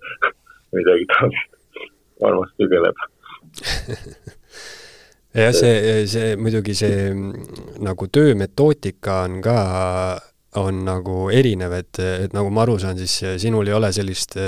[0.76, 1.52] midagi taolist,
[2.24, 2.96] armas tügeleb
[5.42, 7.12] jah, see, see muidugi see
[7.84, 9.58] nagu töömetoodika on ka,
[10.56, 14.38] on nagu erinev, et, et nagu ma aru saan, siis sinul ei ole sellist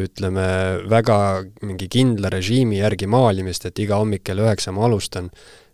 [0.00, 0.46] ütleme,
[0.90, 1.18] väga
[1.62, 5.30] mingi kindla režiimi järgi maalimist, et iga hommik kell üheksa ma alustan,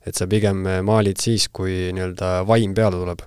[0.07, 3.25] et sa pigem maalid siis, kui nii-öelda vaim peale tuleb.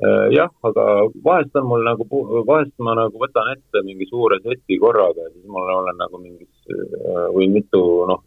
[0.00, 0.84] Äh, jah, aga
[1.24, 2.06] vahest on mul nagu,
[2.48, 6.72] vahest ma nagu võtan ette mingi suure seti korraga ja siis mul olen nagu mingis
[6.72, 8.22] äh, või mitu noh,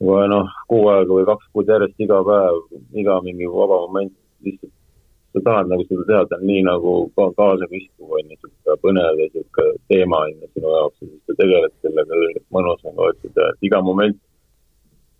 [0.00, 4.12] või noh, kuu aega või kaks kuud järjest iga päev, iga mingi vaba moment
[4.44, 4.72] lihtsalt
[5.36, 9.18] sa tahad nagu seda teha, ta on nii nagu ka kaasaviskuv on ju, sihuke põnev
[9.20, 12.20] ja sihuke teema on ju sinu jaoks ja siis sa tegeled sellega,
[12.56, 14.16] mõnus on ka, et iga moment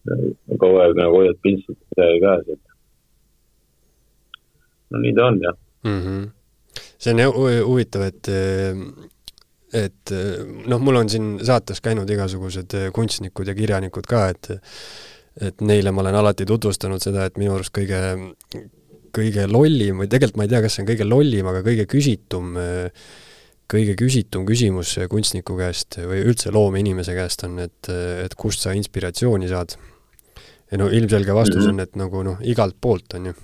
[0.07, 2.63] kogu aeg nagu hoiad pintslit käes, et
[4.91, 6.01] no nii ta on, jah mm.
[6.01, 6.25] -hmm.
[6.99, 7.21] see on
[7.69, 8.33] huvitav, et
[9.77, 10.13] et
[10.67, 14.51] noh, mul on siin saates käinud igasugused kunstnikud ja kirjanikud ka, et
[15.37, 17.99] et neile ma olen alati tutvustanud seda, et minu arust kõige,
[19.15, 22.55] kõige lollim või tegelikult ma ei tea, kas see on kõige lollim, aga kõige küsitum,
[23.69, 27.91] kõige küsitum küsimus kunstniku käest või üldse loomeinimese käest on, et,
[28.25, 29.77] et kust sa inspiratsiooni saad.
[30.71, 31.69] ja no ilmselge vastus -hmm.
[31.69, 33.35] on, et nagu noh, igalt poolt, on ju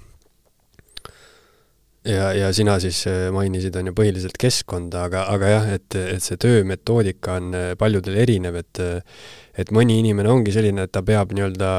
[2.04, 6.24] ja, ja sina siis äh, mainisid, on ju, põhiliselt keskkonda, aga, aga jah, et, et
[6.24, 11.02] see töömetoodika on äh, paljudel erinev, et äh, et mõni inimene ongi selline, et ta
[11.04, 11.70] peab nii-öelda,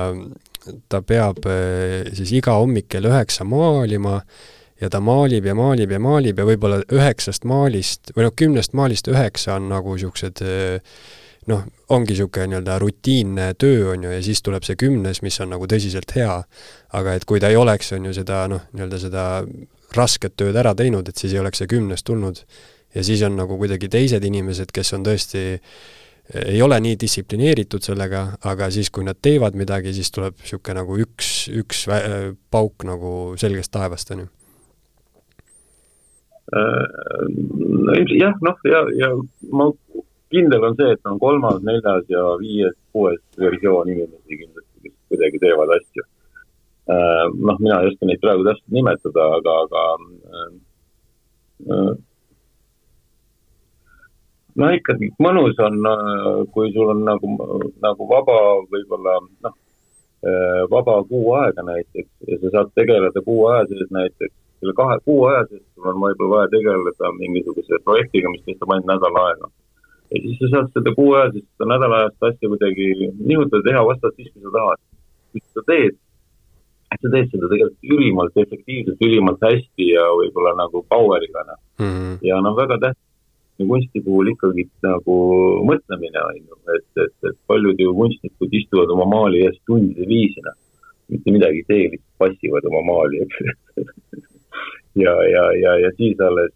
[0.93, 1.39] ta peab
[2.13, 4.19] siis iga hommik kell üheksa maalima
[4.77, 9.09] ja ta maalib ja maalib ja maalib ja võib-olla üheksast maalist või noh, kümnest maalist
[9.09, 10.43] üheksa on nagu niisugused
[11.49, 15.49] noh, ongi niisugune nii-öelda rutiinne töö, on ju, ja siis tuleb see kümnes, mis on
[15.55, 16.43] nagu tõsiselt hea.
[16.93, 19.25] aga et kui ta ei oleks, on ju, seda noh, nii-öelda seda
[19.97, 22.43] rasket tööd ära teinud, et siis ei oleks see kümnes tulnud.
[22.95, 25.39] ja siis on nagu kuidagi teised inimesed, kes on tõesti,
[26.45, 30.97] ei ole nii distsiplineeritud sellega, aga siis, kui nad teevad midagi, siis tuleb niisugune nagu
[31.01, 31.87] üks, üks
[32.53, 34.29] pauk nagu selgest taevast, on ju
[36.53, 39.09] ilmselt jah, noh, ja, ja
[39.51, 39.69] ma
[40.33, 45.41] kindel on see, et on kolmas, neljas ja viies, kuues versioon inimesi kindlasti, kes kuidagi
[45.41, 46.12] teevad asju Äh,
[46.87, 49.83] noh, mina ei oska neid praegu täpselt nimetada, aga, aga
[51.71, 51.91] äh,
[54.59, 57.33] no ikkagi mõnus on, äh, kui sul on nagu,
[57.83, 58.39] nagu vaba
[58.71, 59.59] võib-olla noh,
[60.71, 65.25] vaba kuu aega näiteks ja sa saad tegeleda kuu aja sees näiteks, selle kahe kuu
[65.27, 69.49] aja sees sul on võib-olla vaja tegeleda mingisuguse projektiga, mis kestab ainult nädal aega.
[70.11, 72.87] ja siis sa saad seda kuu aja sees, seda nädalajast asja kuidagi
[73.19, 74.83] nihutada, teha vastavalt siis, kui sa tahad.
[75.33, 75.99] kui sa teed
[77.01, 81.59] sa teed seda tegelikult ülimalt efektiivselt, ülimalt hästi ja võib-olla nagu power'iga, noh.
[81.81, 82.15] Mm -hmm..
[82.27, 85.15] ja noh, väga tähtis kunsti puhul ikkagi nagu
[85.69, 90.41] mõtlemine on ju, et, et, et paljud ju kunstnikud istuvad oma maali ees tundide viisi,
[90.45, 90.57] noh.
[91.13, 93.37] mitte midagi ei tee, lihtsalt passivad oma maali, eks.
[94.93, 96.51] Ja, ja, ja, ja siis alles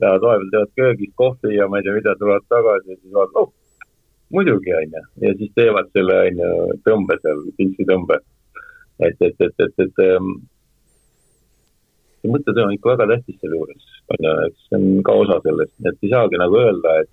[0.00, 3.42] lähevad vahepeal teevad köögis kohvi ja ma ei tea, mida, tulevad tagasi ja siis vaatavad,
[3.42, 3.90] oh,
[4.32, 8.16] muidugi, on ju, ja siis teevad selle, on ju, tõmbe seal, pintsitõmbe
[9.00, 10.30] et, et, et, et, et ähm,
[12.20, 15.40] see mõttetöö on ikka väga tähtis selle juures, on ju, eks see on ka osa
[15.44, 17.12] sellest, nii et ei saagi nagu öelda, et,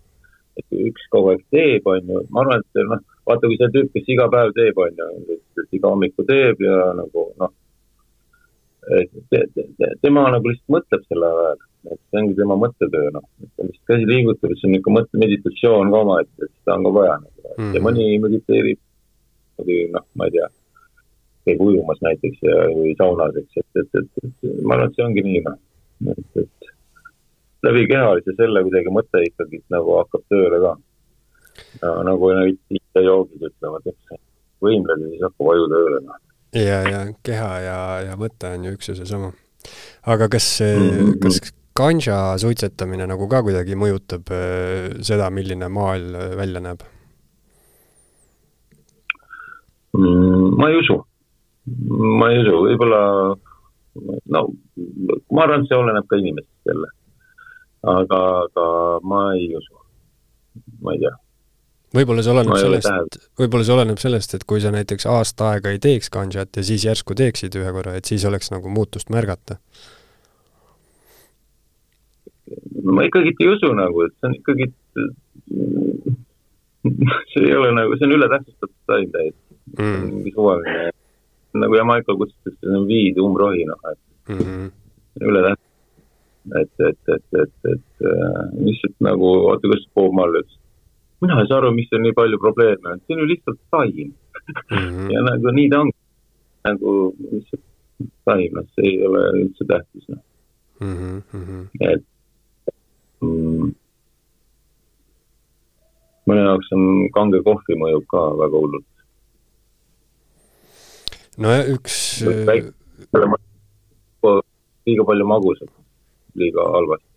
[0.61, 3.91] et üks kogu aeg teeb, on ju, ma arvan, et noh, vaata, kui see tüüp,
[3.97, 7.53] kes iga päev teeb, on ju, et iga hommiku teeb ja nagu noh,
[9.01, 13.13] et te, te, te, tema nagu lihtsalt mõtleb selle ajal, et see ongi tema mõttetöö,
[13.17, 16.87] noh, et lihtsalt käsi liigutab, see on niisugune mõtte meditatsioon ka omaette, et seda on
[16.87, 17.77] ka vaja nagu mm, -hmm.
[17.77, 18.83] ja mõni mediteerib,
[19.93, 20.49] noh, ma ei tea
[21.47, 25.05] käib ujumas näiteks ja, või saunas, eks, et, et, et, et ma arvan, et see
[25.05, 25.59] ongi nii, noh.
[26.13, 26.71] et, et
[27.67, 30.73] läbi kehalise selle kuidagi mõte ikkagi nagu hakkab tööle ka
[31.83, 31.95] no,.
[32.09, 34.21] nagu need joogid ütlevad, eks
[34.63, 36.21] võimled ja siis hakkab aju tööle, noh.
[36.59, 37.79] ja, ja keha ja,
[38.09, 39.33] ja mõte on ju üks ja seesama.
[40.15, 41.19] aga kas mm, -hmm.
[41.23, 41.39] kas
[41.75, 46.83] ganja suitsetamine nagu ka kuidagi mõjutab äh, seda, milline maailm välja näeb
[49.97, 50.59] mm,?
[50.59, 51.01] ma ei usu
[52.19, 53.01] ma ei usu, võib-olla
[54.33, 54.43] no
[55.31, 56.89] ma arvan, et see oleneb ka inimestest jälle.
[57.93, 58.67] aga, aga
[59.07, 59.75] ma ei usu,
[60.81, 61.13] ma ei tea.
[61.99, 65.81] võib-olla see oleneb sellest, võib-olla see oleneb sellest, et kui sa näiteks aasta aega ei
[65.83, 69.59] teeks ganjat ja siis järsku teeksid ühe korra, et siis oleks nagu muutust märgata.
[72.83, 74.71] ma ikkagi ei usu nagu, et see on ikkagi,
[77.33, 80.03] see ei ole nagu, see on ületähtsustatud taim täiesti mm..
[80.09, 80.91] mingi suvaline
[81.61, 84.71] nagu Jamaica kutsutakse, see on viid umbrohi, noh, et mm -hmm.
[85.29, 85.69] üle tähtsa.
[86.59, 90.59] et, et, et, et, et äh, lihtsalt nagu, oota, kuidas Bob Marley ütles,
[91.21, 94.09] mina ei saa aru, miks on nii palju probleeme, et see on ju lihtsalt taim
[94.09, 94.77] mm.
[94.77, 95.11] -hmm.
[95.13, 95.97] ja nagu nii ta ongi,
[96.67, 96.89] nagu
[97.31, 97.65] lihtsalt
[98.25, 100.23] taim, noh, see ei ole üldse tähtis, noh
[100.83, 101.67] mm -hmm..
[101.79, 102.05] et
[103.21, 103.71] mm,
[106.27, 106.83] mõne jaoks on
[107.17, 108.87] kange kohvi mõjub ka väga hullult
[111.41, 111.97] nojah, üks
[114.83, 115.71] liiga palju magusat,
[116.39, 117.09] liiga halvasti.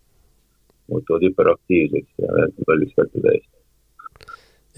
[0.87, 3.55] muutuvad hüperaktiivseks ja kallis kätte täiesti.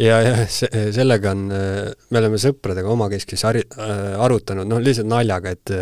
[0.02, 3.68] ja, ja see, sellega on, me oleme sõpradega omakeskis hari-,
[4.18, 5.76] arutanud, noh lihtsalt naljaga, et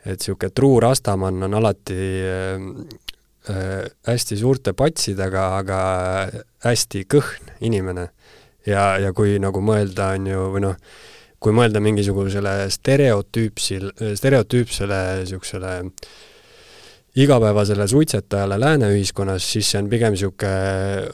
[0.00, 5.78] et niisugune truu rastamann on alati äh, hästi suurte patsidega, aga
[6.64, 8.10] hästi kõhn inimene.
[8.66, 10.76] ja, ja kui nagu mõelda, on ju, või noh,
[11.40, 13.88] kui mõelda mingisugusele stereotüüpsil,
[14.18, 15.72] stereotüüpsele niisugusele
[17.20, 21.08] igapäevasele suitsetajale lääne ühiskonnas, siis see on pigem niisugune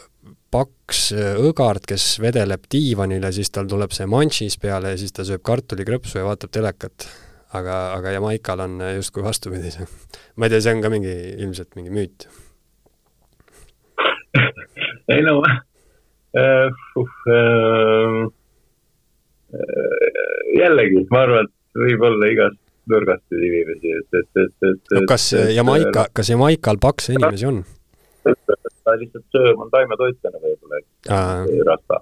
[0.53, 1.11] paks
[1.43, 5.43] õgard, kes vedeleb diivanil ja siis tal tuleb see manšis peale ja siis ta sööb
[5.47, 7.09] kartulikrõpsu ja vaatab telekat.
[7.57, 9.87] aga, aga Jamaikal on justkui vastupidi see.
[10.37, 12.27] ma ei tea, see on ka mingi, ilmselt mingi müüt
[15.15, 18.27] ei no äh, uh, äh,
[20.57, 25.31] jällegi, ma arvan, et võib olla igast nurgast inimesi, et, et, et, et no kas
[25.55, 27.65] Jamaika, kas Jamaikal pakse inimesi on?
[28.27, 31.99] ta lihtsalt sööb, on taimetoitlane võib-olla, eks, rasta.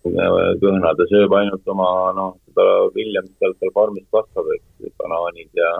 [0.00, 2.66] kõhna, ta sööb ainult oma, noh, seda
[2.96, 5.78] vilja, mis seal, seal farmis kasvab, eks, banaanid ja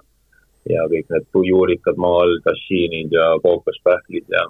[0.68, 4.44] ja kõik need juurikad maa all, tašiinid ja kookospähklid ja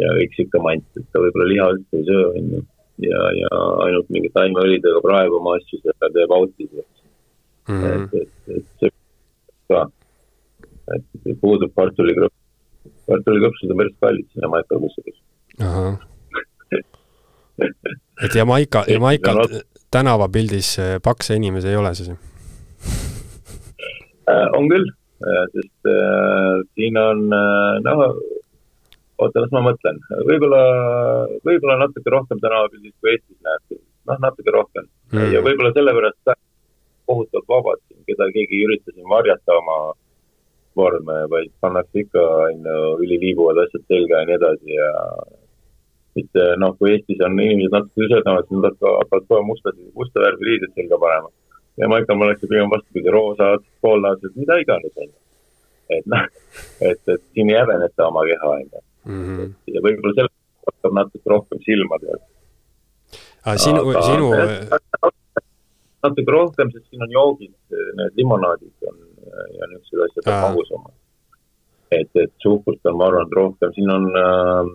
[0.00, 2.62] ja kõik sihuke mant, et ta võib-olla liha üldse ei söö, on ju.
[3.02, 3.50] Ja, ja
[3.86, 6.96] ainult mingi taimeõlidega praegu oma asju seal teeb autis, eks
[7.68, 7.82] mm.
[7.82, 8.02] -hmm.
[8.04, 8.90] et, et, et see
[9.72, 9.86] ka,
[10.96, 12.36] et puudub kartulikrõps.
[13.06, 15.20] kartulikrõpsud on päris kallid siin Jamaikal kusjuures.
[18.24, 22.10] et Jamaika, Jamaikal no, tänavapildis pakse inimesi ei ole siis?
[24.26, 24.88] Äh, on küll,
[25.22, 28.16] äh, sest äh, siin on äh, noh,
[29.18, 30.62] oota, las ma mõtlen, võib-olla,
[31.46, 33.78] võib-olla natuke rohkem tänavapildis kui Eestis näeb,
[34.10, 35.30] noh, natuke rohkem mm.
[35.34, 36.36] ja võib-olla sellepärast
[37.06, 39.78] kohutavalt vabad keda keegi ei ürita siin varjata oma
[40.76, 44.88] vorme, vaid pannakse ikka, on ju, üliliibuvad asjad selga ja nii edasi ja
[46.16, 50.50] mitte noh, kui Eestis on inimesed natuke tüsedamad, siis nad hakkavad kohe musta, musta värvi
[50.50, 51.32] riided selga panema.
[51.80, 55.18] ja Maikal ma oleksin pigem vastupidi, roosad, koollased, mida iganes, on ju.
[55.96, 56.28] et noh,
[56.80, 58.84] et, et siin ei häbeneta oma keha, on ju.
[59.06, 59.52] Mhm.
[59.70, 62.18] ja võib-olla sellest hakkab natuke rohkem silma teha.
[63.46, 64.30] aga sinu, sinu
[66.02, 67.54] natuke rohkem, sest siin on joogid,
[67.98, 69.02] need limonaadid on
[69.58, 70.94] ja niisugused asjad on magusamad.
[71.94, 74.70] et, et suhkrut on, ma arvan, rohkem, siin on äh,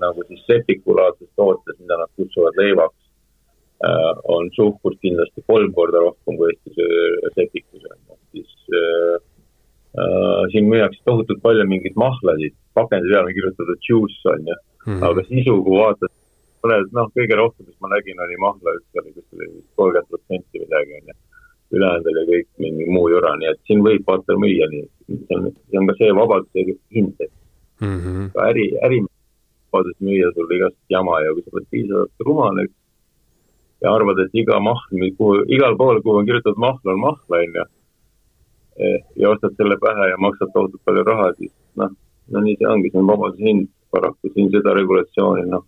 [0.00, 3.02] nagu siis sepikulaadses tootes, mida nad kutsuvad leivaks
[3.84, 9.18] äh,, on suhkrut kindlasti kolm korda rohkem kui Eestis äh, sepikus on, siis äh,
[10.52, 15.04] siin müüakse tohutult palju mingeid mahlasid, pakendi peale on kirjutatud juice on ju mm, -hmm.
[15.08, 16.12] aga sisu, kui vaatad
[16.64, 20.62] mõned, noh, kõige rohkem, mis ma nägin, oli mahla, üks oli kuskil vist kolmkümmend protsenti
[20.64, 21.16] midagi, onju.
[21.74, 25.50] ülejäänud oli kõik mingi muu jura, nii et siin võib vaata müüa nii, see on,
[25.70, 26.64] see on ka see vabaduse
[26.96, 27.32] hind, et
[27.82, 28.30] mm -hmm.
[28.34, 32.76] ka äri, äri vabadus müüa sulle igast jama ja kui sa oled piisavalt rumal, eks,
[33.82, 37.64] ja arvad, et iga mahl, kuhu, igal pool, kuhu on kirjutatud mahl, on mahl, onju,
[37.64, 37.73] eh,
[39.16, 41.92] ja ostad selle pähe ja maksad tohutult palju raha, siis noh,
[42.34, 45.64] no nii see ongi, see on vabaduse hind paraku siin seda regulatsiooni, noh,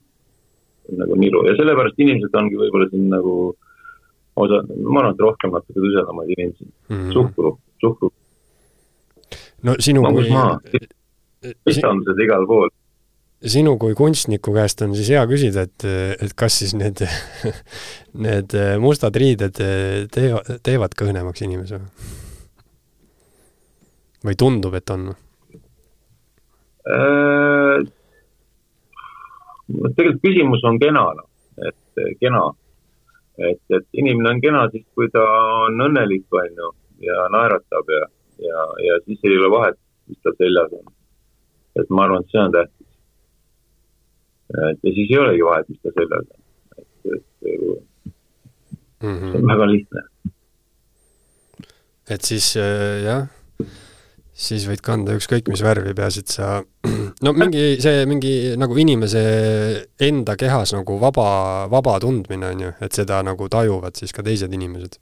[1.00, 3.36] nagu niru ja sellepärast inimesed ongi võib-olla siin nagu
[4.36, 8.10] osa, ma arvan, et rohkem natuke tüsedamaid inimesi mm -hmm., suhkru, suhkru.
[9.62, 10.26] no sinu kui
[11.66, 12.68] istandused igal pool.
[13.46, 15.84] sinu kui kunstniku käest on siis hea küsida, et,
[16.20, 17.06] et kas siis need,
[18.26, 19.58] need mustad riided
[20.12, 22.24] teevad, teevad kõhnemaks inimese või?
[24.24, 25.08] Või tundub, et on?
[26.86, 27.82] Äh,
[29.66, 31.28] tegelikult küsimus on kena, noh,
[31.66, 32.44] et eh, kena.
[33.36, 35.24] et, et inimene on kena siis, kui ta
[35.66, 36.70] on õnnelik, on ju,
[37.04, 38.06] ja naeratab ja,
[38.46, 40.92] ja, ja siis ei ole vahet, mis tal seljas on.
[41.76, 42.90] et ma arvan, et see on tähtis.
[44.70, 46.44] et ja siis ei olegi vahet, mis tal seljas on.
[46.78, 47.24] et, et
[49.02, 49.32] mm -hmm.
[49.32, 50.02] see on väga lihtne.
[52.10, 53.26] et siis äh, jah
[54.36, 56.48] siis võid kanda ükskõik mis värvi, peaasi, et sa
[57.24, 59.24] no mingi see, mingi nagu inimese
[60.08, 61.28] enda kehas nagu vaba,
[61.72, 64.98] vaba tundmine on ju, et seda nagu tajuvad siis ka teised inimesed.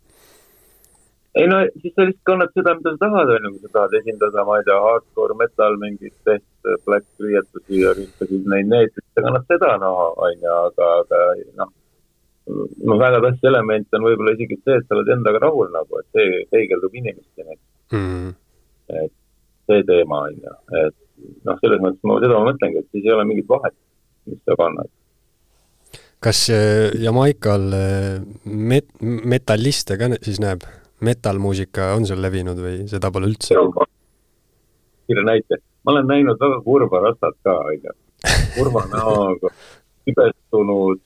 [1.34, 3.96] ei no siis sa lihtsalt kannad seda, mida sa tahad, on ju, kui sa tahad
[4.00, 9.26] esindada, ma ei tea, hardcore metal mingit test, black riietusi ja rühkasid neid, siis sa
[9.26, 11.24] kannad seda, noh, on ju, aga, aga
[11.58, 11.74] noh,
[12.86, 16.08] no väga tähtis element on võib-olla isegi see, et sa oled endaga rahul nagu, et
[16.14, 17.98] see peegeldub inimestena mm.
[17.98, 18.32] -hmm.
[19.02, 19.14] et
[19.70, 20.96] see teema, on ju, et
[21.46, 23.76] noh, selles mõttes ma seda ma mõtlengi, et siis ei ole mingit vahet,
[24.28, 24.90] mis sa kannad.
[26.24, 30.64] kas äh, Jamaikal äh, met-, metalliste ka siis näeb?
[31.04, 33.56] metallmuusika on seal levinud või seda pole üldse?
[35.04, 37.96] kiire näite, ma olen näinud väga kurba rastat ka, on ju,
[38.54, 39.50] kurva näoga,
[40.08, 41.02] kibestunud,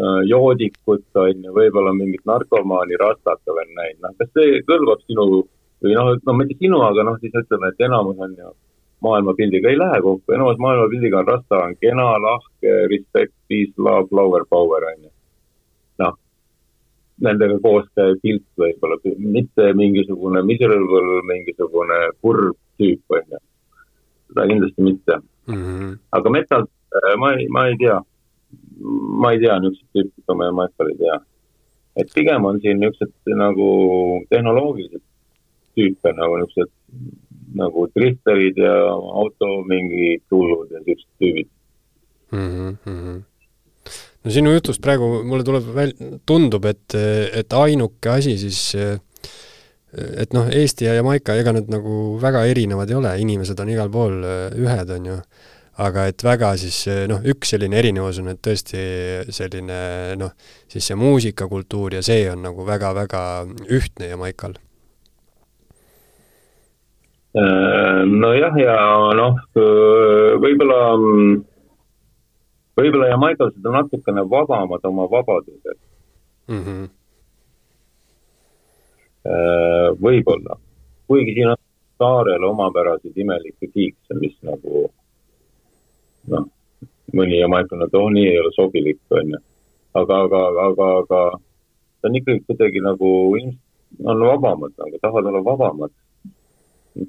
[0.00, 5.44] äh, joodikut, on ju, võib-olla mingit narkomaani rastat olen näinud, noh, kas see kõlbab sinu
[5.82, 8.52] või noh, no mitte sinu, aga noh, siis ütleme, et enamus on ju
[9.04, 14.46] maailmapildiga ei lähe kokku, enamus maailmapildiga on rasta on kena, lahke, respect, peace, love, flower,
[14.50, 15.10] power on ju.
[16.02, 16.16] noh,
[17.28, 18.98] nendega koos käiv pilt võib-olla,
[19.36, 23.42] mitte mingisugune miserable, mingisugune kurb tüüp, on ju.
[24.30, 25.54] seda kindlasti mitte mm.
[25.54, 25.96] -hmm.
[26.18, 28.00] aga metal, äh, ma ei, ma ei tea,
[29.22, 31.20] ma ei tea niisuguseid tüüpe, ma metal ei tea.
[31.96, 33.68] et pigem on siin niisugused nagu
[34.30, 35.04] tehnoloogilised
[35.76, 36.72] tüüpe nagu niisugused
[37.56, 41.48] nagu drifterid ja auto mingid hullud ja siuksed tüübid
[42.32, 42.76] mm.
[42.84, 43.18] -hmm.
[44.24, 45.96] no sinu jutust praegu mulle tuleb väl-,
[46.26, 46.94] tundub, et,
[47.32, 48.74] et ainuke asi siis
[49.96, 53.92] et noh, Eesti ja Jamaica, ega need nagu väga erinevad ei ole, inimesed on igal
[53.92, 54.18] pool
[54.58, 55.16] ühed, on ju,
[55.86, 58.82] aga et väga siis noh, üks selline erinevus on, et tõesti
[59.32, 59.78] selline
[60.20, 60.34] noh,
[60.68, 63.22] siis see muusikakultuur ja see on nagu väga-väga
[63.70, 64.58] ühtne Jamaical
[67.36, 68.76] nojah, ja
[69.18, 69.36] noh,
[70.40, 70.78] võib-olla,
[72.78, 75.76] võib-olla jamaiklased on natukene vabamad oma vabadusel
[76.48, 76.62] mm.
[76.64, 76.88] -hmm.
[80.00, 80.56] võib-olla,
[81.08, 81.60] kuigi siin on
[81.98, 84.86] saarel omapäraseid imelikke kiikse, mis nagu
[86.32, 86.48] noh,
[87.12, 89.38] mõni jamaiklane, et oh, nii ei ole sobilik, onju.
[89.94, 91.20] aga, aga, aga, aga
[92.00, 93.12] ta on ikkagi kuidagi nagu,
[94.04, 95.92] on vabamad nagu, tahavad olla vabamad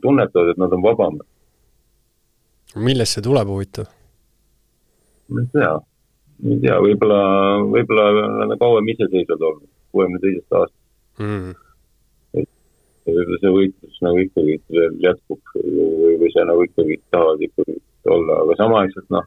[0.01, 1.27] tunnetavad, et nad on vabamad.
[2.75, 3.87] millest see tuleb, huvitav?
[5.27, 5.71] ma ei tea,
[6.43, 7.21] ma ei tea, võib-olla,
[7.75, 10.83] võib-olla on kauem iseseisvad olnud, kuuekümne teisest aastast.
[11.23, 11.55] Mm..
[12.37, 12.49] et
[13.09, 18.41] võib-olla see võitlus nagu ikkagi veel jätkub või, või see nagu ikkagi tahavad ikkagi olla,
[18.45, 19.25] aga samaaegselt noh,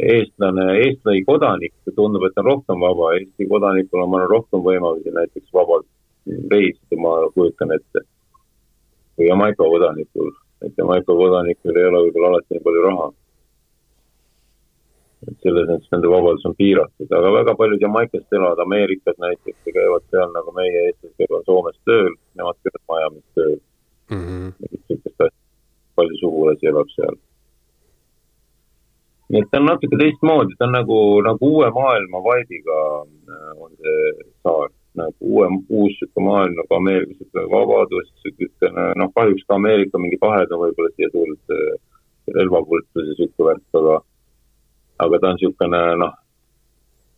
[0.00, 5.14] eestlane, eestlane kodanik tundub, et on rohkem vaba, Eesti kodanikul on, ma arvan, rohkem võimalusi
[5.14, 5.86] näiteks vabalt
[6.50, 8.02] reisida, ma kujutan ette
[9.16, 10.32] kui Jamaica kodanikul,
[10.66, 13.12] et Jamaica kodanikul ei ole võib-olla alati nii palju raha.
[15.24, 19.72] et selles mõttes nende vabadus on piiratud, aga väga paljud Jamaicast elavad Ameerikas näiteks ja
[19.72, 23.54] käivad seal nagu meie Eestis käivad Soomes tööl, nemad käivad Miami's tööl
[24.10, 24.20] mm.
[24.26, 24.52] -hmm.
[24.60, 25.40] niisugust asja,
[25.96, 27.16] palju sugulasi elab seal.
[29.28, 33.70] nii et ta on natuke teistmoodi, ta on nagu, nagu uue maailma vaibiga äh, on
[33.80, 34.68] see saar
[34.98, 40.18] nagu uue, uus sihuke maailm nagu Ameerika sihuke vabadus, niisugune noh, kahjuks ka Ameerika mingi
[40.22, 41.56] pahed on võib-olla siia tulnud
[42.34, 43.96] relvakultus ja sihuke värk, aga,
[45.06, 46.14] aga ta on niisugune noh,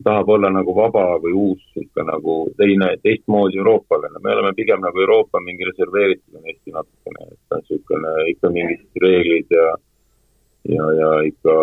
[0.05, 5.01] tahab olla nagu vaba või uus, sihuke nagu teine, teistmoodi euroopalane, me oleme pigem nagu
[5.01, 9.77] Euroopa mingi reserveeritud on Eesti natukene, et ta on niisugune ikka mingid reeglid ja
[10.69, 11.55] ja, ja ikka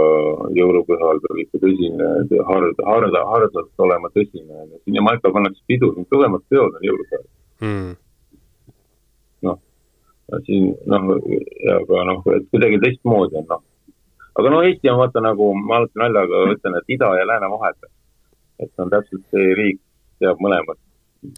[0.58, 2.10] jõulupühal peab ikka tõsine,
[2.49, 4.66] hard, hard, hardalt olema tõsine.
[4.84, 7.26] siin Jamaica pannakse pidu, siin kõvemad peod on jõulupäev
[7.66, 7.91] mm..
[9.49, 9.60] noh,
[10.47, 11.10] siin noh,
[11.78, 13.64] aga noh, et kuidagi teistmoodi on noh.
[14.39, 17.93] aga no Eesti on vaata nagu, ma alati naljaga ütlen, et ida ja lääne vahepeal.
[18.64, 19.82] et on täpselt see riik,
[20.24, 20.80] teab mõlemat.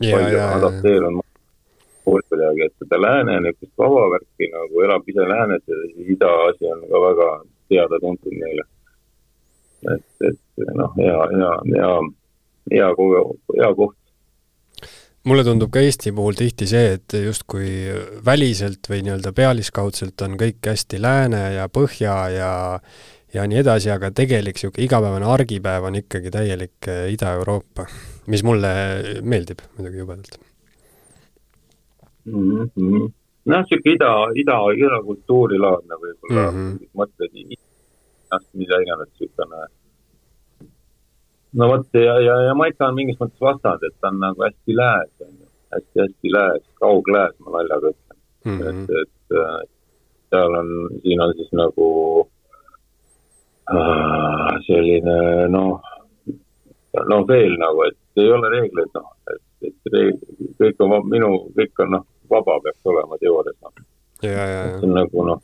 [0.01, 1.25] palju adapteerunud
[2.05, 5.77] kuidagi, et seda lääne niisugust vaba värki nagu elab ise läänes ja
[6.13, 7.29] ida asi on ka väga
[7.71, 8.65] teada-tuntud neile.
[9.93, 11.91] et, et noh, hea, hea, hea,
[12.73, 12.89] hea,
[13.59, 13.97] hea koht
[15.25, 17.69] mulle tundub ka Eesti puhul tihti see, et justkui
[18.25, 22.53] väliselt või nii-öelda pealiskaudselt on kõik hästi lääne ja põhja ja
[23.35, 27.83] ja nii edasi, aga tegelik niisugune igapäevane argipäev on ikkagi täielik eh, Ida-Euroopa,
[28.31, 28.71] mis mulle
[29.27, 30.39] meeldib muidugi jubedalt
[32.25, 32.69] mm.
[32.69, 33.13] -hmm
[33.51, 36.91] noh, sihuke ida, ida, ida kultuurilaadne võib-olla mm -hmm.
[36.97, 37.35] mõtted,
[38.53, 39.67] mida iganes siukene.
[41.53, 44.75] no vot ja, ja, ja Maika on mingis mõttes vastand, et ta on nagu hästi
[44.75, 48.59] lääs, on ju, hästi-hästi lääs, kauglääs, ma naljaga ütlen mm.
[48.59, 48.83] -hmm.
[48.83, 49.61] et, et äh,
[50.29, 50.71] seal on,
[51.01, 51.89] siin on siis nagu
[53.75, 55.81] äh, selline noh,
[57.11, 60.19] no veel nagu, et ei ole reegleid, noh, et, et reegl,
[60.59, 63.83] kõik on minu, kõik on noh vaba peaks olema teoorias noh.
[64.21, 65.41] see on nagu noh.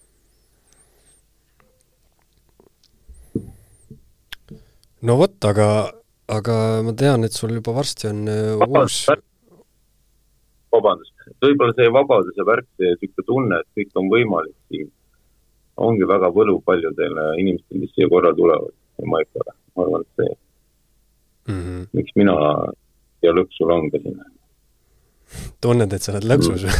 [5.01, 5.67] no vot, aga,
[6.29, 6.55] aga
[6.85, 9.03] ma tean, et sul juba varsti on uh, uus
[10.71, 11.13] vabandust,
[11.43, 14.91] võib-olla see vabaduse värk, see niisugune tunne, et kõik on võimalik siin,
[15.81, 18.77] ongi väga võlu paljudele inimestele, kes siia korra tulevad,
[19.11, 20.29] Maikale, ma arvan, et see
[21.49, 21.85] mm, -hmm.
[21.97, 22.35] miks mina
[23.25, 24.19] ja lõksu langesin
[25.63, 26.61] tunned, et sa oled lõksus?
[26.65, 26.73] Või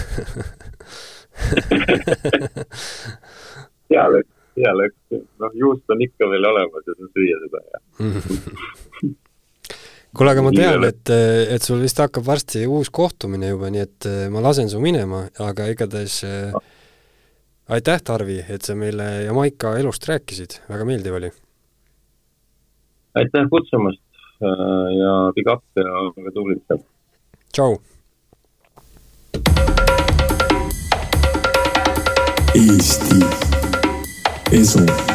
[3.91, 4.99] hea lõks, hea lõks,
[5.41, 7.77] noh juust on ikka veel olemas ja saad süüa seda ja
[10.15, 11.05] kuule, aga ma tean, et,
[11.55, 13.99] et sul vist hakkab varsti uus kohtumine juba, nii et
[14.33, 16.51] ma lasen su minema, aga igatahes äh,
[17.71, 21.31] aitäh, Tarvi, et sa meile Jamaica elust rääkisid, väga meeldiv oli.
[23.15, 24.01] aitäh kutsumast
[24.43, 25.87] äh, ja big up ja
[26.17, 26.85] väga tublid sealt.
[27.51, 27.79] Tšau!
[32.53, 33.19] Eesti
[34.51, 35.10] Esu